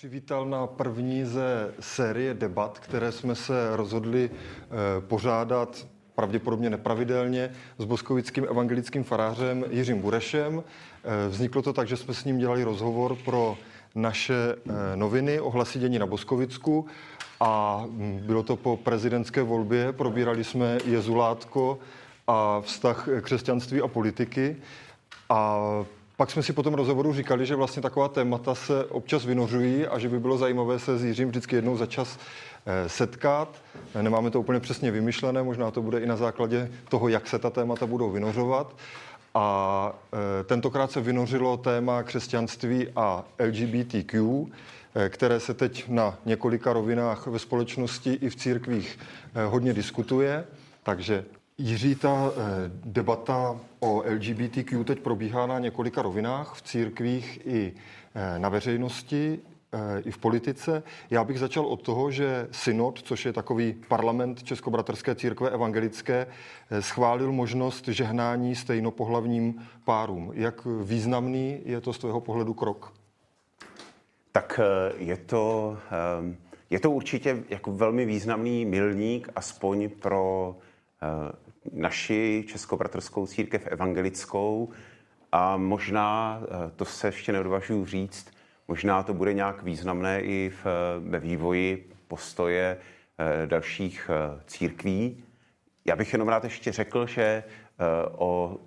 přivítal 0.00 0.46
na 0.46 0.66
první 0.66 1.24
ze 1.24 1.74
série 1.80 2.34
debat, 2.34 2.78
které 2.78 3.12
jsme 3.12 3.34
se 3.34 3.76
rozhodli 3.76 4.30
eh, 4.32 4.66
pořádat 5.00 5.86
pravděpodobně 6.14 6.70
nepravidelně 6.70 7.52
s 7.78 7.84
boskovickým 7.84 8.46
evangelickým 8.50 9.04
farářem 9.04 9.64
Jiřím 9.70 10.00
Burešem. 10.00 10.62
Eh, 11.04 11.28
vzniklo 11.28 11.62
to 11.62 11.72
tak, 11.72 11.88
že 11.88 11.96
jsme 11.96 12.14
s 12.14 12.24
ním 12.24 12.38
dělali 12.38 12.64
rozhovor 12.64 13.16
pro 13.24 13.58
naše 13.94 14.34
eh, 14.54 14.96
noviny 14.96 15.40
o 15.40 15.50
hlasidění 15.50 15.98
na 15.98 16.06
Boskovicku 16.06 16.86
a 17.40 17.84
hm, 17.86 18.20
bylo 18.22 18.42
to 18.42 18.56
po 18.56 18.76
prezidentské 18.76 19.42
volbě. 19.42 19.92
Probírali 19.92 20.44
jsme 20.44 20.78
jezulátko 20.84 21.78
a 22.26 22.60
vztah 22.60 23.08
křesťanství 23.20 23.80
a 23.80 23.88
politiky. 23.88 24.56
A 25.28 25.60
pak 26.20 26.30
jsme 26.30 26.42
si 26.42 26.52
po 26.52 26.62
tom 26.62 26.74
rozhovoru 26.74 27.12
říkali, 27.12 27.46
že 27.46 27.54
vlastně 27.54 27.82
taková 27.82 28.08
témata 28.08 28.54
se 28.54 28.84
občas 28.84 29.24
vynořují 29.24 29.86
a 29.86 29.98
že 29.98 30.08
by 30.08 30.20
bylo 30.20 30.38
zajímavé 30.38 30.78
se 30.78 30.98
s 30.98 31.04
Jiřím 31.04 31.28
vždycky 31.28 31.56
jednou 31.56 31.76
za 31.76 31.86
čas 31.86 32.18
eh, 32.66 32.88
setkat. 32.88 33.62
Nemáme 34.02 34.30
to 34.30 34.40
úplně 34.40 34.60
přesně 34.60 34.90
vymyšlené, 34.90 35.42
možná 35.42 35.70
to 35.70 35.82
bude 35.82 36.00
i 36.00 36.06
na 36.06 36.16
základě 36.16 36.70
toho, 36.88 37.08
jak 37.08 37.26
se 37.26 37.38
ta 37.38 37.50
témata 37.50 37.86
budou 37.86 38.10
vynořovat. 38.10 38.76
A 39.34 39.98
eh, 40.12 40.44
tentokrát 40.44 40.90
se 40.90 41.00
vynořilo 41.00 41.56
téma 41.56 42.02
křesťanství 42.02 42.88
a 42.96 43.24
LGBTQ, 43.38 44.46
eh, 44.94 45.08
které 45.08 45.40
se 45.40 45.54
teď 45.54 45.88
na 45.88 46.18
několika 46.26 46.72
rovinách 46.72 47.26
ve 47.26 47.38
společnosti 47.38 48.12
i 48.12 48.30
v 48.30 48.36
církvích 48.36 48.98
hodně 49.46 49.72
diskutuje. 49.72 50.44
Takže 50.82 51.24
Jiří, 51.62 51.94
ta 51.94 52.32
eh, 52.32 52.70
debata 52.84 53.60
o 53.80 54.02
LGBTQ 54.14 54.84
teď 54.84 55.00
probíhá 55.00 55.46
na 55.46 55.58
několika 55.58 56.02
rovinách, 56.02 56.54
v 56.54 56.62
církvích 56.62 57.40
i 57.46 57.72
eh, 58.14 58.38
na 58.38 58.48
veřejnosti, 58.48 59.38
eh, 59.72 60.00
i 60.00 60.10
v 60.10 60.18
politice. 60.18 60.82
Já 61.10 61.24
bych 61.24 61.38
začal 61.38 61.66
od 61.66 61.82
toho, 61.82 62.10
že 62.10 62.48
synod, 62.50 63.02
což 63.02 63.24
je 63.26 63.32
takový 63.32 63.76
parlament 63.88 64.42
Českobratrské 64.42 65.14
církve 65.14 65.50
evangelické, 65.50 66.26
schválil 66.80 67.32
možnost 67.32 67.88
žehnání 67.88 68.54
stejnopohlavním 68.54 69.62
párům. 69.84 70.32
Jak 70.34 70.66
významný 70.82 71.60
je 71.64 71.80
to 71.80 71.92
z 71.92 71.98
tvého 71.98 72.20
pohledu 72.20 72.54
krok? 72.54 72.92
Tak 74.32 74.60
je 74.96 75.16
to, 75.16 75.76
je 76.70 76.80
to 76.80 76.90
určitě 76.90 77.44
jako 77.48 77.72
velmi 77.72 78.04
významný 78.04 78.64
milník, 78.64 79.28
aspoň 79.36 79.88
pro 79.88 80.56
naši 81.72 82.44
Českobratrskou 82.48 83.26
církev 83.26 83.66
evangelickou 83.66 84.68
a 85.32 85.56
možná, 85.56 86.40
eh, 86.42 86.70
to 86.76 86.84
se 86.84 87.08
ještě 87.08 87.32
neodvažuji 87.32 87.84
říct, 87.84 88.30
možná 88.68 89.02
to 89.02 89.14
bude 89.14 89.34
nějak 89.34 89.62
významné 89.62 90.20
i 90.20 90.52
v, 90.64 90.66
ve 91.00 91.18
vývoji 91.18 91.90
postoje 92.08 92.76
eh, 93.18 93.46
dalších 93.46 94.10
eh, 94.12 94.40
církví. 94.46 95.24
Já 95.84 95.96
bych 95.96 96.12
jenom 96.12 96.28
rád 96.28 96.44
ještě 96.44 96.72
řekl, 96.72 97.06
že 97.06 97.44
o 98.12 98.58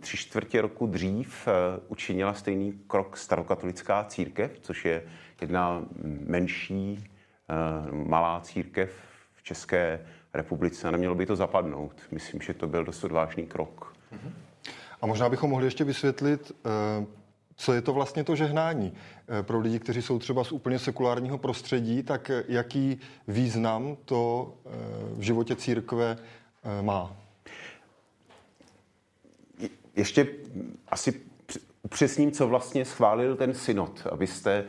tři 0.00 0.16
čtvrtě 0.16 0.60
roku 0.60 0.86
dřív 0.86 1.48
učinila 1.88 2.34
stejný 2.34 2.80
krok 2.86 3.16
starokatolická 3.16 4.04
církev, 4.04 4.58
což 4.60 4.84
je 4.84 5.02
jedna 5.40 5.82
menší 6.26 7.04
malá 7.92 8.40
církev 8.40 8.90
v 9.34 9.42
České 9.42 10.00
republice 10.38 10.88
a 10.88 10.90
nemělo 10.90 11.14
by 11.14 11.26
to 11.26 11.36
zapadnout. 11.36 11.92
Myslím, 12.10 12.40
že 12.40 12.54
to 12.54 12.66
byl 12.66 12.84
dost 12.84 13.04
odvážný 13.04 13.46
krok. 13.46 13.92
A 15.02 15.06
možná 15.06 15.28
bychom 15.28 15.50
mohli 15.50 15.66
ještě 15.66 15.84
vysvětlit, 15.84 16.52
eh, 16.52 17.06
co 17.56 17.72
je 17.72 17.82
to 17.82 17.92
vlastně 17.92 18.24
to 18.24 18.36
žehnání. 18.36 18.92
Eh, 19.28 19.42
pro 19.42 19.58
lidi, 19.58 19.78
kteří 19.78 20.02
jsou 20.02 20.18
třeba 20.18 20.44
z 20.44 20.52
úplně 20.52 20.78
sekulárního 20.78 21.38
prostředí, 21.38 22.02
tak 22.02 22.30
jaký 22.48 23.00
význam 23.28 23.96
to 24.04 24.52
eh, 24.54 24.70
v 25.14 25.20
životě 25.20 25.56
církve 25.56 26.16
má? 26.82 27.16
Ještě 29.96 30.26
asi 30.88 31.20
upřesním, 31.82 32.32
co 32.32 32.48
vlastně 32.48 32.84
schválil 32.84 33.36
ten 33.36 33.54
synod, 33.54 34.06
abyste 34.12 34.64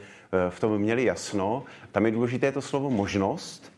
v 0.49 0.59
tom 0.59 0.77
měli 0.77 1.05
jasno. 1.05 1.63
Tam 1.91 2.05
je 2.05 2.11
důležité 2.11 2.51
to 2.51 2.61
slovo 2.61 2.89
možnost 2.89 3.71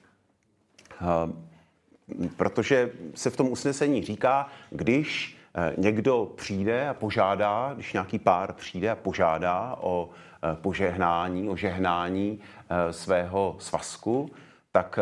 protože 2.37 2.91
se 3.15 3.29
v 3.29 3.37
tom 3.37 3.51
usnesení 3.51 4.03
říká, 4.03 4.47
když 4.69 5.37
eh, 5.55 5.73
někdo 5.77 6.31
přijde 6.35 6.89
a 6.89 6.93
požádá, 6.93 7.71
když 7.75 7.93
nějaký 7.93 8.19
pár 8.19 8.53
přijde 8.53 8.89
a 8.89 8.95
požádá 8.95 9.75
o 9.81 10.09
eh, 10.09 10.55
požehnání, 10.55 11.49
o 11.49 11.55
žehnání 11.55 12.39
eh, 12.39 12.93
svého 12.93 13.55
svazku, 13.59 14.31
tak 14.71 14.99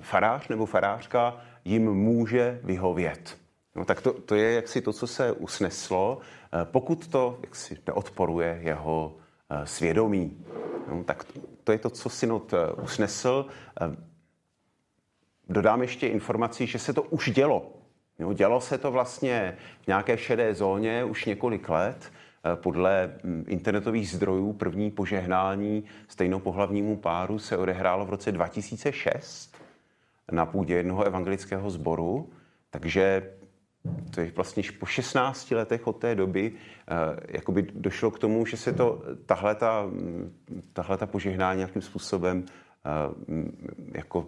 farář 0.00 0.48
nebo 0.48 0.66
farářka 0.66 1.36
jim 1.64 1.92
může 1.92 2.60
vyhovět. 2.64 3.38
No, 3.74 3.84
tak 3.84 4.00
to, 4.00 4.12
to 4.12 4.34
je 4.34 4.52
jaksi 4.52 4.80
to, 4.80 4.92
co 4.92 5.06
se 5.06 5.32
usneslo, 5.32 6.18
pokud 6.64 7.08
to 7.08 7.38
jaksi 7.42 7.78
neodporuje 7.86 8.58
jeho 8.62 9.16
svědomí. 9.64 10.44
No, 10.88 11.04
tak 11.04 11.24
to, 11.24 11.40
to 11.64 11.72
je 11.72 11.78
to, 11.78 11.90
co 11.90 12.08
synod 12.08 12.54
usnesl. 12.82 13.46
Dodám 15.50 15.82
ještě 15.82 16.08
informaci, 16.08 16.66
že 16.66 16.78
se 16.78 16.92
to 16.92 17.02
už 17.02 17.30
dělo. 17.30 17.72
Jo, 18.18 18.32
dělo 18.32 18.60
se 18.60 18.78
to 18.78 18.90
vlastně 18.90 19.56
v 19.82 19.86
nějaké 19.86 20.18
šedé 20.18 20.54
zóně 20.54 21.04
už 21.04 21.24
několik 21.24 21.68
let. 21.68 22.12
Eh, 22.44 22.56
podle 22.56 23.10
hm, 23.24 23.44
internetových 23.48 24.08
zdrojů 24.08 24.52
první 24.52 24.90
požehnání 24.90 25.84
stejnopohlavnímu 26.08 26.96
páru 26.96 27.38
se 27.38 27.56
odehrálo 27.56 28.06
v 28.06 28.10
roce 28.10 28.32
2006 28.32 29.56
na 30.32 30.46
půdě 30.46 30.74
jednoho 30.74 31.04
evangelického 31.04 31.70
sboru, 31.70 32.30
takže 32.70 33.32
to 34.10 34.20
je 34.20 34.32
vlastně 34.36 34.62
po 34.80 34.86
16 34.86 35.50
letech 35.50 35.86
od 35.86 35.92
té 35.92 36.14
doby 36.14 36.52
eh, 36.52 37.16
jakoby 37.28 37.62
došlo 37.74 38.10
k 38.10 38.18
tomu, 38.18 38.46
že 38.46 38.56
se 38.56 38.72
to 38.72 39.02
tahle 39.26 39.54
ta, 39.54 39.82
hm, 39.86 40.32
tahle 40.72 40.96
ta 40.96 41.06
požehnání 41.06 41.58
nějakým 41.58 41.82
způsobem 41.82 42.44
Eh, 42.44 42.69
jako 43.94 44.26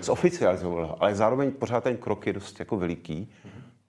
zoficializovala. 0.00 0.96
Ale 1.00 1.14
zároveň 1.14 1.50
pořád 1.52 1.84
ten 1.84 1.96
krok 1.96 2.26
je 2.26 2.32
dost 2.32 2.58
jako 2.58 2.76
veliký. 2.76 3.32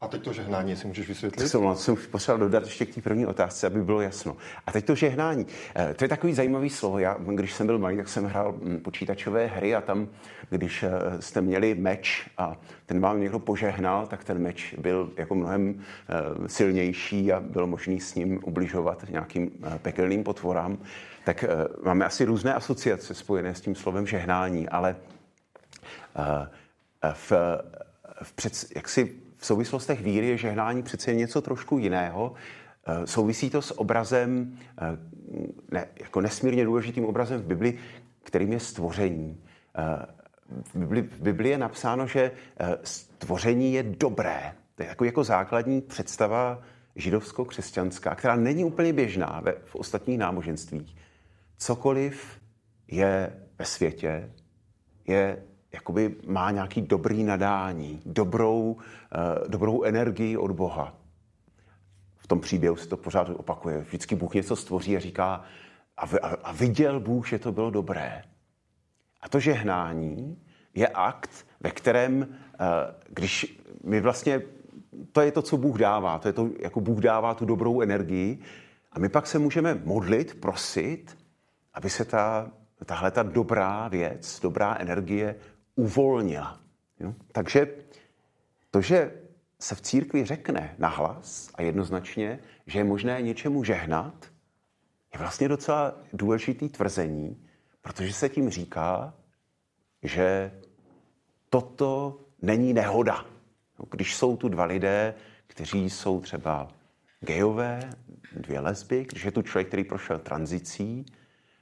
A 0.06 0.08
teď 0.08 0.24
to 0.24 0.34
žehnání, 0.34 0.76
si 0.76 0.88
můžeš 0.88 1.08
vysvětlit? 1.08 1.44
To 1.44 1.50
jsem, 1.50 1.76
jsem 1.76 1.96
potřeboval 2.12 2.48
dodat 2.48 2.64
ještě 2.64 2.86
k 2.86 2.96
té 2.96 3.02
první 3.02 3.26
otázce, 3.26 3.68
aby 3.68 3.84
bylo 3.84 4.02
jasno. 4.02 4.38
A 4.68 4.72
teď 4.72 4.86
to 4.86 4.96
žehnání. 4.96 5.48
Eh, 5.76 5.94
to 5.94 6.04
je 6.04 6.08
takový 6.08 6.34
zajímavý 6.34 6.70
slovo. 6.70 7.00
Já, 7.00 7.18
když 7.36 7.54
jsem 7.54 7.68
byl 7.68 7.80
malý, 7.80 7.98
tak 7.98 8.08
jsem 8.08 8.26
hrál 8.26 8.56
hm, 8.62 8.80
počítačové 8.80 9.46
hry 9.48 9.76
a 9.76 9.82
tam, 9.82 10.08
když 10.50 10.84
eh, 10.84 10.92
jste 11.20 11.42
měli 11.42 11.76
meč 11.76 12.30
a 12.38 12.58
ten 12.86 13.00
vám 13.00 13.22
někdo 13.22 13.40
požehnal, 13.40 14.08
tak 14.08 14.24
ten 14.24 14.40
meč 14.40 14.76
byl 14.78 15.12
jako 15.18 15.36
mnohem 15.36 15.84
silnější 16.48 17.34
a 17.34 17.40
bylo 17.40 17.68
možné 17.68 18.00
s 18.00 18.16
ním 18.16 18.40
ubližovat 18.44 19.10
nějakým 19.10 19.52
pekelným 19.82 20.24
potvorám 20.24 20.78
tak 21.24 21.46
máme 21.84 22.06
asi 22.06 22.26
různé 22.26 22.54
asociace 22.54 23.14
spojené 23.14 23.56
s 23.56 23.62
tím 23.62 23.76
slovem 23.76 24.08
žehnání, 24.08 24.70
ale 24.70 24.96
v, 27.14 27.32
v, 28.22 28.34
před, 28.34 28.54
jaksi 28.76 29.25
souvislostech 29.46 30.02
víry 30.02 30.28
je 30.28 30.38
žehnání 30.38 30.84
přece 30.84 31.14
něco 31.14 31.42
trošku 31.42 31.78
jiného. 31.78 32.34
Uh, 32.34 33.06
souvisí 33.06 33.50
to 33.50 33.62
s 33.62 33.80
obrazem, 33.80 34.58
uh, 34.82 34.88
ne, 35.72 35.88
jako 36.00 36.22
nesmírně 36.22 36.66
důležitým 36.66 37.06
obrazem 37.06 37.42
v 37.42 37.46
Bibli, 37.46 37.78
kterým 38.24 38.54
je 38.54 38.60
stvoření. 38.60 39.44
Uh, 39.78 40.64
v 40.64 40.76
Bibli, 40.76 41.02
v 41.02 41.22
Bibli 41.22 41.50
je 41.50 41.58
napsáno, 41.58 42.08
že 42.08 42.32
stvoření 42.84 43.74
je 43.74 43.84
dobré. 43.84 44.54
To 44.76 44.84
je 44.84 44.90
jako, 44.90 45.06
jako 45.06 45.24
základní 45.24 45.82
představa 45.82 46.62
židovsko-křesťanská, 46.96 48.16
která 48.16 48.36
není 48.36 48.64
úplně 48.64 48.94
běžná 48.94 49.42
ve, 49.44 49.52
v 49.66 49.76
ostatních 49.76 50.18
náboženstvích 50.20 50.96
cokoliv 51.58 52.40
je 52.88 53.34
ve 53.60 53.66
světě, 53.66 54.30
je 55.08 55.44
jakoby 55.76 56.16
má 56.28 56.52
nějaký 56.52 56.82
dobrý 56.82 57.24
nadání, 57.24 58.02
dobrou, 58.06 58.72
uh, 58.72 59.48
dobrou 59.48 59.84
energii 59.84 60.38
od 60.38 60.52
Boha. 60.52 60.96
V 62.18 62.28
tom 62.28 62.40
příběhu 62.40 62.76
se 62.76 62.88
to 62.88 62.98
pořád 62.98 63.30
opakuje. 63.30 63.82
Vždycky 63.82 64.16
Bůh 64.16 64.34
něco 64.34 64.56
stvoří 64.56 64.98
a 64.98 65.00
říká, 65.00 65.44
a, 65.98 66.08
v, 66.08 66.14
a 66.44 66.52
viděl 66.52 67.00
Bůh, 67.00 67.28
že 67.28 67.40
to 67.40 67.52
bylo 67.52 67.70
dobré. 67.72 68.24
A 69.22 69.30
to 69.30 69.40
žehnání 69.40 70.38
je 70.74 70.88
akt, 70.88 71.46
ve 71.60 71.72
kterém, 71.72 72.18
uh, 72.20 72.28
když 73.10 73.62
my 73.84 74.02
vlastně, 74.02 74.42
to 75.12 75.22
je 75.22 75.32
to, 75.32 75.42
co 75.42 75.58
Bůh 75.58 75.78
dává, 75.78 76.20
to 76.20 76.28
je 76.28 76.34
to, 76.34 76.50
jako 76.60 76.82
Bůh 76.82 77.00
dává 77.00 77.34
tu 77.34 77.46
dobrou 77.46 77.82
energii, 77.82 78.40
a 78.92 79.00
my 79.00 79.10
pak 79.10 79.28
se 79.28 79.40
můžeme 79.40 79.76
modlit, 79.84 80.40
prosit, 80.40 81.18
aby 81.74 81.90
se 81.90 82.06
ta, 82.06 82.52
tahle 82.86 83.12
ta 83.12 83.24
dobrá 83.24 83.88
věc, 83.88 84.40
dobrá 84.40 84.76
energie 84.80 85.36
uvolnila. 85.76 86.60
Jo? 87.00 87.14
Takže 87.32 87.68
to, 88.72 88.82
že 88.82 89.12
se 89.60 89.76
v 89.76 89.82
církvi 89.82 90.26
řekne 90.26 90.76
nahlas 90.78 91.52
a 91.56 91.62
jednoznačně, 91.62 92.40
že 92.68 92.80
je 92.80 92.84
možné 92.84 93.22
něčemu 93.22 93.64
žehnat, 93.64 94.26
je 95.14 95.20
vlastně 95.20 95.48
docela 95.48 95.96
důležitý 96.14 96.70
tvrzení, 96.70 97.48
protože 97.82 98.14
se 98.14 98.30
tím 98.30 98.50
říká, 98.50 99.14
že 100.04 100.52
toto 101.50 102.20
není 102.42 102.74
nehoda. 102.74 103.26
Když 103.92 104.16
jsou 104.16 104.38
tu 104.38 104.50
dva 104.50 104.66
lidé, 104.66 105.14
kteří 105.48 105.90
jsou 105.90 106.22
třeba 106.22 106.68
gejové, 107.20 107.90
dvě 108.32 108.60
lesby, 108.60 109.06
když 109.10 109.26
je 109.26 109.32
tu 109.32 109.42
člověk, 109.42 109.68
který 109.68 109.84
prošel 109.84 110.20
tranzicí, 110.20 111.06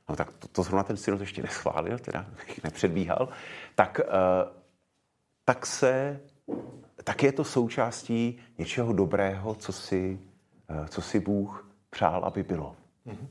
no 0.10 0.16
tak 0.16 0.34
to, 0.34 0.48
to 0.48 0.64
zrovna 0.64 0.84
ten 0.84 0.98
synod 0.98 1.22
ještě 1.22 1.42
neschválil, 1.42 2.00
teda 2.00 2.26
nepředbíhal, 2.64 3.30
tak, 3.76 4.00
uh, 4.04 4.52
tak 5.46 5.66
se, 5.66 6.20
tak 7.04 7.24
je 7.24 7.32
to 7.32 7.44
součástí 7.44 8.40
něčeho 8.58 8.94
dobrého, 8.94 9.56
co 9.56 9.72
si, 9.72 10.20
uh, 10.70 10.86
co 10.86 11.02
si 11.02 11.20
Bůh 11.20 11.70
přál, 11.90 12.26
aby 12.26 12.44
bylo. 12.44 12.76
Mm-hmm. 13.08 13.28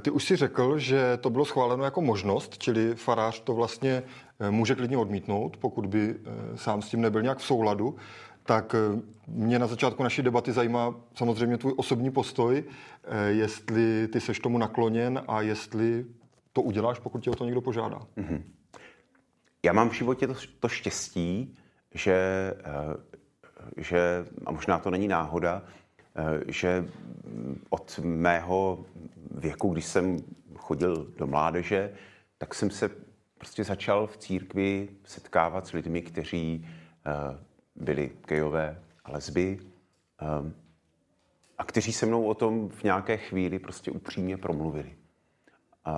Ty 0.00 0.10
už 0.10 0.24
si 0.24 0.36
řekl, 0.36 0.78
že 0.78 1.16
to 1.16 1.30
bylo 1.30 1.44
schváleno 1.44 1.84
jako 1.84 2.00
možnost, 2.00 2.58
čili 2.58 2.94
farář 2.94 3.40
to 3.40 3.54
vlastně 3.54 4.02
může 4.50 4.74
klidně 4.74 4.96
odmítnout, 4.96 5.56
pokud 5.56 5.86
by 5.86 6.16
sám 6.54 6.82
s 6.82 6.88
tím 6.88 7.00
nebyl 7.00 7.22
nějak 7.22 7.38
v 7.38 7.44
souladu 7.44 7.96
tak 8.46 8.74
eh, 8.74 9.00
mě 9.26 9.58
na 9.58 9.66
začátku 9.66 10.02
naší 10.02 10.22
debaty 10.22 10.52
zajímá 10.52 10.94
samozřejmě 11.14 11.58
tvůj 11.58 11.74
osobní 11.76 12.10
postoj, 12.10 12.64
eh, 13.04 13.28
jestli 13.28 14.08
ty 14.08 14.20
seš 14.20 14.40
tomu 14.40 14.58
nakloněn 14.58 15.22
a 15.28 15.40
jestli 15.40 16.06
to 16.52 16.62
uděláš, 16.62 16.98
pokud 16.98 17.18
tě 17.18 17.30
o 17.30 17.34
to 17.34 17.44
někdo 17.44 17.60
požádá. 17.60 17.98
Mm-hmm. 18.16 18.42
Já 19.62 19.72
mám 19.72 19.88
v 19.88 19.92
životě 19.92 20.26
to, 20.26 20.34
to 20.60 20.68
štěstí, 20.68 21.56
že, 21.94 22.14
eh, 22.64 22.96
že, 23.76 24.26
a 24.46 24.52
možná 24.52 24.78
to 24.78 24.90
není 24.90 25.08
náhoda, 25.08 25.62
že 26.48 26.88
od 27.70 28.00
mého 28.04 28.84
věku, 29.30 29.68
když 29.68 29.84
jsem 29.84 30.16
chodil 30.54 31.06
do 31.16 31.26
mládeže, 31.26 31.92
tak 32.38 32.54
jsem 32.54 32.70
se 32.70 32.90
prostě 33.38 33.64
začal 33.64 34.06
v 34.06 34.16
církvi 34.16 34.88
setkávat 35.04 35.66
s 35.66 35.72
lidmi, 35.72 36.02
kteří 36.02 36.66
byli 37.76 38.10
gejové 38.28 38.82
a 39.04 39.12
lesby 39.12 39.58
um, 40.40 40.54
a 41.58 41.64
kteří 41.64 41.92
se 41.92 42.06
mnou 42.06 42.24
o 42.24 42.34
tom 42.34 42.68
v 42.68 42.82
nějaké 42.82 43.16
chvíli 43.16 43.58
prostě 43.58 43.90
upřímně 43.90 44.36
promluvili. 44.36 44.96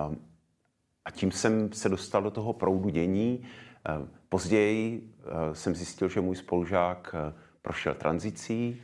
Um, 0.07 0.25
a 1.05 1.11
tím 1.11 1.31
jsem 1.31 1.73
se 1.73 1.89
dostal 1.89 2.21
do 2.21 2.31
toho 2.31 2.53
proudu 2.53 2.89
dění. 2.89 3.47
Um, 3.97 4.09
později 4.29 5.13
uh, 5.19 5.53
jsem 5.53 5.75
zjistil, 5.75 6.09
že 6.09 6.21
můj 6.21 6.35
spolužák 6.35 7.15
uh, 7.15 7.39
prošel 7.61 7.93
tranzicí 7.93 8.81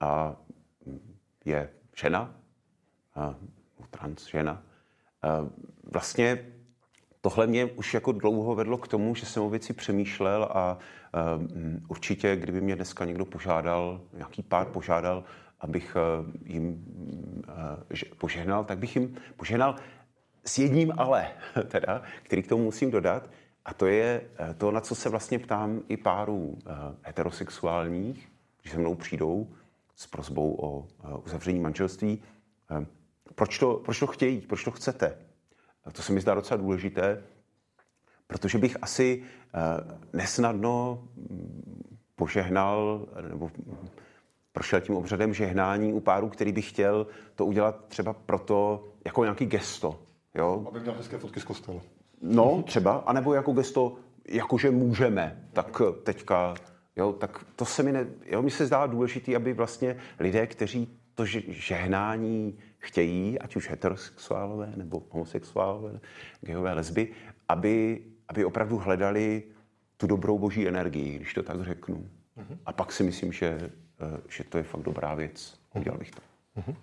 a 0.00 0.36
je 1.44 1.70
žena, 1.96 2.34
uh, 3.16 3.34
trans 3.90 4.26
žena. 4.26 4.62
Uh, 5.42 5.48
vlastně 5.84 6.46
tohle 7.20 7.46
mě 7.46 7.64
už 7.64 7.94
jako 7.94 8.12
dlouho 8.12 8.54
vedlo 8.54 8.78
k 8.78 8.88
tomu, 8.88 9.14
že 9.14 9.26
jsem 9.26 9.42
o 9.42 9.50
věci 9.50 9.72
přemýšlel 9.72 10.48
a 10.50 10.78
uh, 11.38 11.44
určitě, 11.88 12.36
kdyby 12.36 12.60
mě 12.60 12.76
dneska 12.76 13.04
někdo 13.04 13.24
požádal, 13.24 14.00
nějaký 14.12 14.42
pár 14.42 14.66
požádal, 14.66 15.24
abych 15.60 15.96
uh, 15.96 16.30
jim 16.44 16.84
uh, 17.48 18.14
požehnal, 18.18 18.64
tak 18.64 18.78
bych 18.78 18.96
jim 18.96 19.16
požehnal 19.36 19.76
s 20.44 20.58
jedním 20.58 20.92
ale, 20.96 21.28
teda, 21.68 22.02
který 22.22 22.42
k 22.42 22.48
tomu 22.48 22.64
musím 22.64 22.90
dodat, 22.90 23.30
a 23.64 23.74
to 23.74 23.86
je 23.86 24.22
to, 24.58 24.70
na 24.70 24.80
co 24.80 24.94
se 24.94 25.08
vlastně 25.08 25.38
ptám 25.38 25.82
i 25.88 25.96
párů 25.96 26.38
uh, 26.38 26.72
heterosexuálních, 27.02 28.28
když 28.60 28.72
se 28.72 28.78
mnou 28.78 28.94
přijdou 28.94 29.48
s 29.96 30.06
prozbou 30.06 30.54
o 30.54 30.78
uh, 30.78 31.24
uzavření 31.24 31.60
manželství. 31.60 32.22
Uh, 32.70 32.84
proč, 33.34 33.58
to, 33.58 33.74
proč 33.74 33.98
to 33.98 34.06
chtějí, 34.06 34.40
proč 34.40 34.64
to 34.64 34.70
chcete? 34.70 35.29
To 35.92 36.02
se 36.02 36.12
mi 36.12 36.20
zdá 36.20 36.34
docela 36.34 36.60
důležité, 36.60 37.22
protože 38.26 38.58
bych 38.58 38.76
asi 38.82 39.22
eh, 39.22 39.60
nesnadno 40.12 41.02
mm, 41.16 41.96
požehnal 42.16 43.06
nebo 43.28 43.50
prošel 44.52 44.80
tím 44.80 44.96
obřadem 44.96 45.34
žehnání 45.34 45.92
u 45.92 46.00
páru, 46.00 46.28
který 46.28 46.52
by 46.52 46.62
chtěl 46.62 47.06
to 47.34 47.46
udělat 47.46 47.84
třeba 47.88 48.12
proto 48.12 48.88
jako 49.04 49.24
nějaký 49.24 49.46
gesto. 49.46 50.02
Jo? 50.34 50.64
Aby 50.68 50.80
měl 50.80 50.94
hezké 50.94 51.18
fotky 51.18 51.40
z 51.40 51.44
kostela. 51.44 51.80
No, 52.22 52.62
třeba, 52.66 52.96
anebo 53.06 53.34
jako 53.34 53.52
gesto, 53.52 53.96
jakože 54.28 54.70
můžeme, 54.70 55.48
tak 55.52 55.82
teďka, 56.02 56.54
jo, 56.96 57.12
tak 57.12 57.44
to 57.56 57.64
se 57.64 57.82
mi, 57.82 57.92
ne, 57.92 58.06
jo, 58.26 58.42
mi 58.42 58.50
se 58.50 58.66
zdá 58.66 58.86
důležitý, 58.86 59.36
aby 59.36 59.52
vlastně 59.52 59.96
lidé, 60.18 60.46
kteří 60.46 60.99
to 61.20 61.26
žehnání 61.48 62.58
chtějí, 62.78 63.38
ať 63.38 63.56
už 63.56 63.70
heterosexuálové 63.70 64.72
nebo 64.76 65.02
homosexuálové, 65.10 66.00
gejové, 66.40 66.72
lesby, 66.72 67.08
aby, 67.48 68.00
aby 68.28 68.44
opravdu 68.44 68.78
hledali 68.78 69.42
tu 69.96 70.06
dobrou 70.06 70.38
boží 70.38 70.68
energii, 70.68 71.16
když 71.16 71.34
to 71.34 71.42
tak 71.42 71.64
řeknu. 71.64 71.96
Uh-huh. 71.96 72.58
A 72.66 72.72
pak 72.72 72.92
si 72.92 73.02
myslím, 73.02 73.32
že, 73.32 73.70
eh, 74.00 74.20
že 74.28 74.44
to 74.44 74.58
je 74.58 74.64
fakt 74.64 74.82
dobrá 74.82 75.14
věc. 75.14 75.60
Udělal 75.74 75.98
bych 75.98 76.10
to. 76.10 76.20
Uh-huh. 76.56 76.74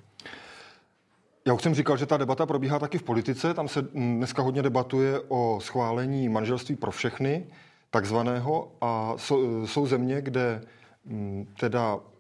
Já 1.45 1.53
už 1.53 1.61
jsem 1.61 1.75
říkal, 1.75 1.97
že 1.97 2.05
ta 2.05 2.17
debata 2.17 2.45
probíhá 2.45 2.79
taky 2.79 2.97
v 2.97 3.03
politice. 3.03 3.53
Tam 3.53 3.67
se 3.67 3.81
dneska 3.81 4.41
hodně 4.41 4.61
debatuje 4.61 5.19
o 5.27 5.59
schválení 5.61 6.29
manželství 6.29 6.75
pro 6.75 6.91
všechny, 6.91 7.45
takzvaného. 7.89 8.71
A 8.81 9.13
jsou, 9.17 9.67
jsou 9.67 9.85
země, 9.87 10.21
kde 10.21 10.61
teda 11.59 11.99
Eh, 11.99 12.16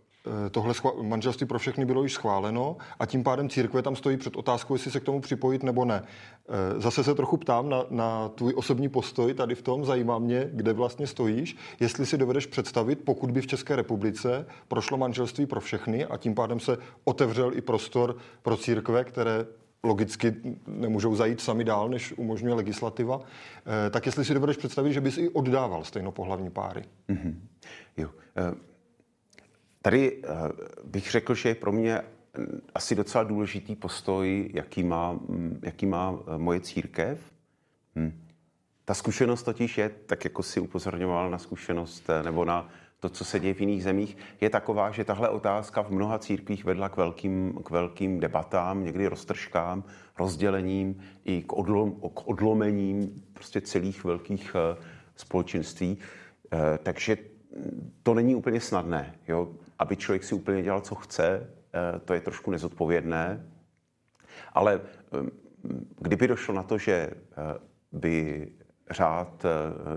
tohle 0.51 0.73
manželství 1.01 1.47
pro 1.47 1.59
všechny 1.59 1.85
bylo 1.85 2.03
již 2.03 2.13
schváleno 2.13 2.77
a 2.99 3.05
tím 3.05 3.23
pádem 3.23 3.49
církve 3.49 3.81
tam 3.81 3.95
stojí 3.95 4.17
před 4.17 4.35
otázkou, 4.35 4.75
jestli 4.75 4.91
se 4.91 4.99
k 4.99 5.03
tomu 5.03 5.21
připojit 5.21 5.63
nebo 5.63 5.85
ne. 5.85 6.03
Eh, 6.49 6.81
zase 6.81 7.03
se 7.03 7.15
trochu 7.15 7.37
ptám 7.37 7.69
na, 7.69 7.85
na 7.89 8.29
tvůj 8.29 8.53
osobní 8.55 8.89
postoj 8.89 9.33
tady 9.33 9.55
v 9.55 9.61
tom, 9.61 9.85
zajímá 9.85 10.19
mě, 10.19 10.49
kde 10.53 10.73
vlastně 10.73 11.07
stojíš, 11.07 11.57
jestli 11.79 12.05
si 12.05 12.17
dovedeš 12.17 12.45
představit, 12.45 12.99
pokud 13.05 13.31
by 13.31 13.41
v 13.41 13.47
České 13.47 13.75
republice 13.75 14.45
prošlo 14.67 14.97
manželství 14.97 15.45
pro 15.45 15.61
všechny 15.61 16.05
a 16.05 16.17
tím 16.17 16.35
pádem 16.35 16.59
se 16.59 16.77
otevřel 17.03 17.51
i 17.53 17.61
prostor 17.61 18.17
pro 18.41 18.57
církve, 18.57 19.03
které 19.03 19.45
logicky 19.83 20.35
nemůžou 20.67 21.15
zajít 21.15 21.41
sami 21.41 21.63
dál, 21.63 21.89
než 21.89 22.13
umožňuje 22.17 22.53
legislativa, 22.53 23.21
eh, 23.21 23.89
tak 23.89 24.05
jestli 24.05 24.25
si 24.25 24.33
dovedeš 24.33 24.57
představit, 24.57 24.93
že 24.93 25.01
bys 25.01 25.17
i 25.17 25.29
oddával 25.29 25.83
stejnopohlavní 25.83 26.49
páry. 26.49 26.83
Mm-hmm. 27.09 27.35
Jo. 27.97 28.09
Tady 29.87 30.21
eh, 30.23 30.27
bych 30.83 31.11
řekl, 31.11 31.35
že 31.35 31.49
je 31.49 31.55
pro 31.55 31.71
mě 31.71 32.01
asi 32.75 32.95
docela 32.95 33.23
důležitý 33.23 33.75
postoj, 33.75 34.49
jaký 34.53 34.83
má, 34.83 35.11
mm, 35.11 35.59
jaký 35.63 35.85
má 35.85 36.19
eh, 36.19 36.37
moje 36.37 36.59
církev. 36.59 37.19
Hm. 37.95 38.27
Ta 38.85 38.93
zkušenost 38.93 39.43
totiž 39.43 39.77
je, 39.77 39.89
tak 39.89 40.23
jako 40.23 40.43
si 40.43 40.59
upozorňoval 40.59 41.29
na 41.29 41.37
zkušenost 41.37 42.09
eh, 42.09 42.23
nebo 42.23 42.45
na 42.45 42.69
to, 42.99 43.09
co 43.09 43.25
se 43.25 43.39
děje 43.39 43.53
v 43.53 43.59
jiných 43.59 43.83
zemích, 43.83 44.17
je 44.41 44.49
taková, 44.49 44.91
že 44.91 45.03
tahle 45.03 45.29
otázka 45.29 45.81
v 45.81 45.91
mnoha 45.91 46.19
církvích 46.19 46.65
vedla 46.65 46.89
k 46.89 46.97
velkým, 46.97 47.59
k 47.65 47.69
velkým 47.69 48.19
debatám, 48.19 48.83
někdy 48.83 49.07
roztržkám, 49.07 49.83
rozdělením 50.17 50.99
i 51.25 51.41
k, 51.41 51.53
odlom, 51.53 51.91
k 51.91 52.27
odlomením 52.27 53.23
prostě 53.33 53.61
celých 53.61 54.03
velkých 54.03 54.55
společenství. 55.15 55.97
Takže 56.83 57.17
to 58.03 58.13
není 58.13 58.35
úplně 58.35 58.59
snadné. 58.59 59.15
Jo? 59.27 59.49
Aby 59.79 59.95
člověk 59.95 60.23
si 60.23 60.35
úplně 60.35 60.63
dělal, 60.63 60.81
co 60.81 60.95
chce, 60.95 61.49
eh, 61.73 61.99
to 61.99 62.13
je 62.13 62.21
trošku 62.21 62.51
nezodpovědné. 62.51 63.45
Ale 64.53 64.81
eh, 64.81 65.29
kdyby 65.99 66.27
došlo 66.27 66.53
na 66.53 66.63
to, 66.63 66.77
že 66.77 66.93
eh, 66.93 67.13
by 67.91 68.47
řád, 68.89 69.45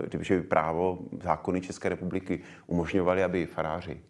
kdyby 0.07 0.25
by 0.31 0.43
právo, 0.43 0.99
zákony 1.23 1.61
České 1.61 1.89
republiky 1.89 2.41
umožňovaly, 2.67 3.25
aby 3.25 3.47
faráři 3.47 4.01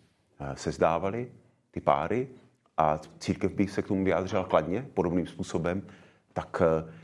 se 0.55 0.73
zdávali 0.73 1.33
ty 1.71 1.81
páry 1.81 2.29
a 2.77 3.01
církev 3.19 3.53
by 3.53 3.69
se 3.69 3.83
k 3.83 3.89
tomu 3.89 4.05
vyjádřila 4.05 4.45
kladně, 4.45 4.87
podobným 4.95 5.27
způsobem, 5.27 5.83
tak 6.33 6.63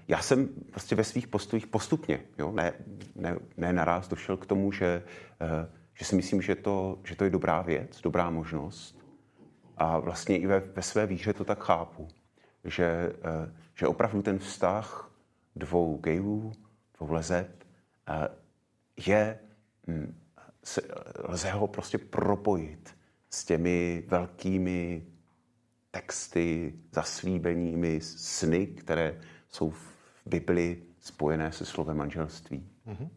já 0.08 0.18
jsem 0.22 0.48
prostě 0.70 0.96
ve 0.96 1.04
svých 1.04 1.28
postojích 1.28 1.66
postupně, 1.66 2.20
jo, 2.38 2.52
ne, 2.52 2.72
ne, 3.16 3.36
ne 3.56 3.72
naraz 3.72 4.08
došel 4.08 4.36
k 4.36 4.46
tomu, 4.46 4.72
že 4.72 5.02
že 5.96 6.04
si 6.04 6.16
myslím, 6.16 6.42
že 6.42 6.54
to, 6.54 6.98
že 7.04 7.16
to 7.16 7.24
je 7.24 7.30
dobrá 7.30 7.62
věc, 7.62 8.00
dobrá 8.00 8.30
možnost. 8.30 8.98
A 9.76 9.98
vlastně 9.98 10.38
i 10.38 10.46
ve, 10.46 10.60
ve 10.60 10.82
své 10.82 11.06
víře 11.06 11.32
to 11.32 11.44
tak 11.44 11.64
chápu, 11.64 12.08
že, 12.64 13.12
eh, 13.24 13.52
že 13.74 13.86
opravdu 13.86 14.22
ten 14.22 14.38
vztah 14.38 15.12
dvou 15.56 15.98
gejů, 15.98 16.52
dvou 16.98 17.12
lezeb 17.12 17.64
eh, 18.08 18.28
je, 19.06 19.38
hm, 19.86 20.20
se, 20.64 20.80
lze 21.24 21.50
ho 21.50 21.66
prostě 21.66 21.98
propojit 21.98 22.96
s 23.30 23.44
těmi 23.44 24.04
velkými 24.08 25.06
texty, 25.90 26.74
zaslíbeními, 26.92 28.00
sny, 28.00 28.66
které 28.66 29.20
jsou 29.48 29.70
v 29.70 29.96
Bibli 30.26 30.82
spojené 31.00 31.52
se 31.52 31.64
slovem 31.64 31.96
manželství. 31.96 32.68
Mm-hmm. 32.86 33.08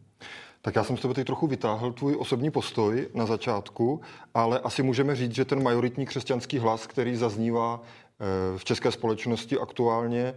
Tak 0.61 0.75
já 0.75 0.83
jsem 0.83 0.97
z 0.97 1.01
tebe 1.01 1.13
teď 1.13 1.27
trochu 1.27 1.47
vytáhl 1.47 1.93
tvůj 1.93 2.15
osobní 2.19 2.51
postoj 2.51 3.07
na 3.13 3.25
začátku, 3.25 4.01
ale 4.33 4.59
asi 4.59 4.83
můžeme 4.83 5.15
říct, 5.15 5.35
že 5.35 5.45
ten 5.45 5.63
majoritní 5.63 6.05
křesťanský 6.05 6.59
hlas, 6.59 6.87
který 6.87 7.15
zaznívá 7.15 7.81
v 8.57 8.65
české 8.65 8.91
společnosti 8.91 9.57
aktuálně 9.57 10.33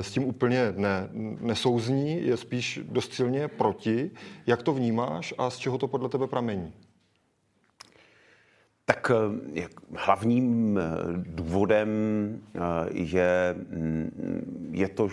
s 0.00 0.10
tím 0.10 0.24
úplně 0.24 0.72
ne, 0.76 1.08
nesouzní, 1.40 2.26
je 2.26 2.36
spíš 2.36 2.80
dost 2.82 3.12
silně 3.12 3.48
proti. 3.48 4.10
Jak 4.46 4.62
to 4.62 4.72
vnímáš 4.72 5.34
a 5.38 5.50
z 5.50 5.58
čeho 5.58 5.78
to 5.78 5.88
podle 5.88 6.08
tebe 6.08 6.26
pramení? 6.26 6.72
Tak 8.84 9.10
hlavním 9.96 10.80
důvodem 11.16 11.88
je, 12.92 13.54
mm, 13.70 14.70
je 14.72 14.88
to, 14.88 15.08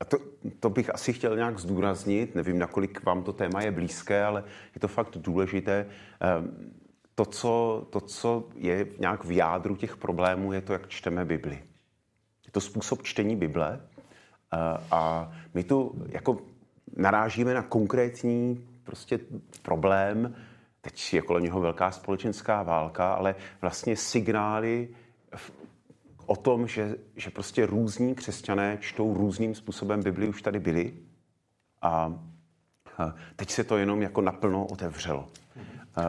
a 0.00 0.04
to, 0.04 0.18
to 0.60 0.70
bych 0.70 0.94
asi 0.94 1.12
chtěl 1.12 1.36
nějak 1.36 1.58
zdůraznit, 1.58 2.34
nevím, 2.34 2.58
nakolik 2.58 3.04
vám 3.04 3.22
to 3.22 3.32
téma 3.32 3.62
je 3.62 3.70
blízké, 3.70 4.24
ale 4.24 4.44
je 4.74 4.80
to 4.80 4.88
fakt 4.88 5.16
důležité. 5.18 5.86
Ehm, 6.20 6.72
to, 7.14 7.24
co, 7.24 7.86
to, 7.90 8.00
co 8.00 8.48
je 8.54 8.86
nějak 8.98 9.24
v 9.24 9.30
jádru 9.30 9.76
těch 9.76 9.96
problémů, 9.96 10.52
je 10.52 10.60
to, 10.60 10.72
jak 10.72 10.88
čteme 10.88 11.24
Bibli. 11.24 11.62
Je 12.46 12.52
to 12.52 12.60
způsob 12.60 13.02
čtení 13.02 13.36
Bible 13.36 13.80
eh, 13.80 14.56
a 14.90 15.32
my 15.54 15.64
tu 15.64 16.04
jako 16.08 16.38
narážíme 16.96 17.54
na 17.54 17.62
konkrétní 17.62 18.68
prostě 18.84 19.20
problém, 19.62 20.34
teď 20.80 21.14
je 21.14 21.22
kolem 21.22 21.42
něho 21.42 21.60
velká 21.60 21.90
společenská 21.90 22.62
válka, 22.62 23.14
ale 23.14 23.34
vlastně 23.60 23.96
signály 23.96 24.88
o 26.30 26.36
tom, 26.36 26.66
že, 26.66 26.96
že 27.16 27.30
prostě 27.30 27.66
různí 27.66 28.14
křesťané 28.14 28.78
čtou 28.80 29.14
různým 29.14 29.54
způsobem 29.54 30.02
Bibli, 30.02 30.28
už 30.28 30.42
tady 30.42 30.60
byli 30.60 30.92
a 31.82 32.14
teď 33.36 33.50
se 33.50 33.64
to 33.64 33.76
jenom 33.76 34.02
jako 34.02 34.20
naplno 34.20 34.66
otevřelo. 34.66 35.28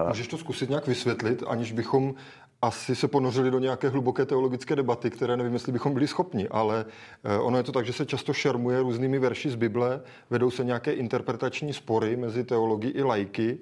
Můžeš 0.08 0.28
to 0.28 0.38
zkusit 0.38 0.70
nějak 0.70 0.88
vysvětlit, 0.88 1.44
aniž 1.48 1.72
bychom 1.72 2.14
asi 2.62 2.96
se 2.96 3.08
ponořili 3.08 3.52
do 3.52 3.60
nějaké 3.60 3.90
hluboké 3.90 4.26
teologické 4.26 4.76
debaty, 4.76 5.10
které 5.10 5.38
nevím, 5.38 5.54
jestli 5.54 5.72
bychom 5.72 5.94
byli 5.94 6.08
schopni, 6.08 6.48
ale 6.50 6.86
eh, 7.24 7.38
ono 7.38 7.58
je 7.58 7.64
to 7.64 7.72
tak, 7.72 7.86
že 7.86 7.94
se 7.94 8.06
často 8.06 8.34
šermuje 8.34 8.80
různými 8.80 9.20
verši 9.20 9.50
z 9.50 9.56
Bible, 9.56 10.02
vedou 10.30 10.52
se 10.52 10.64
nějaké 10.64 10.94
interpretační 10.94 11.74
spory 11.74 12.16
mezi 12.16 12.44
teologi 12.44 12.88
i 12.88 13.04
lajky. 13.04 13.60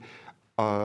A 0.57 0.79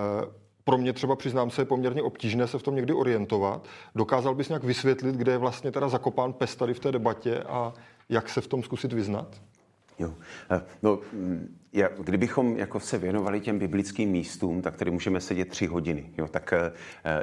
pro 0.64 0.78
mě 0.78 0.92
třeba, 0.92 1.16
přiznám 1.16 1.50
se, 1.50 1.62
je 1.62 1.66
poměrně 1.66 2.02
obtížné 2.02 2.47
se 2.47 2.59
v 2.59 2.62
tom 2.62 2.75
někdy 2.75 2.92
orientovat. 2.92 3.66
Dokázal 3.94 4.35
bys 4.35 4.49
nějak 4.49 4.64
vysvětlit, 4.64 5.14
kde 5.14 5.33
je 5.33 5.38
vlastně 5.38 5.73
teda 5.73 5.88
zakopán 5.88 6.33
pes 6.33 6.56
tady 6.56 6.75
v 6.75 6.80
té 6.80 6.92
debatě 6.92 7.42
a 7.42 7.73
jak 8.09 8.28
se 8.28 8.40
v 8.40 8.47
tom 8.47 8.62
zkusit 8.62 8.92
vyznat? 8.92 9.40
Jo. 9.99 10.14
Eh, 10.50 10.62
no, 10.83 10.99
mm, 11.12 11.56
já, 11.73 11.88
kdybychom 11.88 12.56
jako 12.56 12.80
se 12.80 12.99
věnovali 12.99 13.40
těm 13.40 13.59
biblickým 13.59 14.11
místům, 14.11 14.62
tak 14.62 14.76
tady 14.76 14.90
můžeme 14.90 15.21
sedět 15.21 15.49
tři 15.49 15.66
hodiny. 15.66 16.11
Jo, 16.18 16.28
tak 16.28 16.52
eh, 16.52 16.73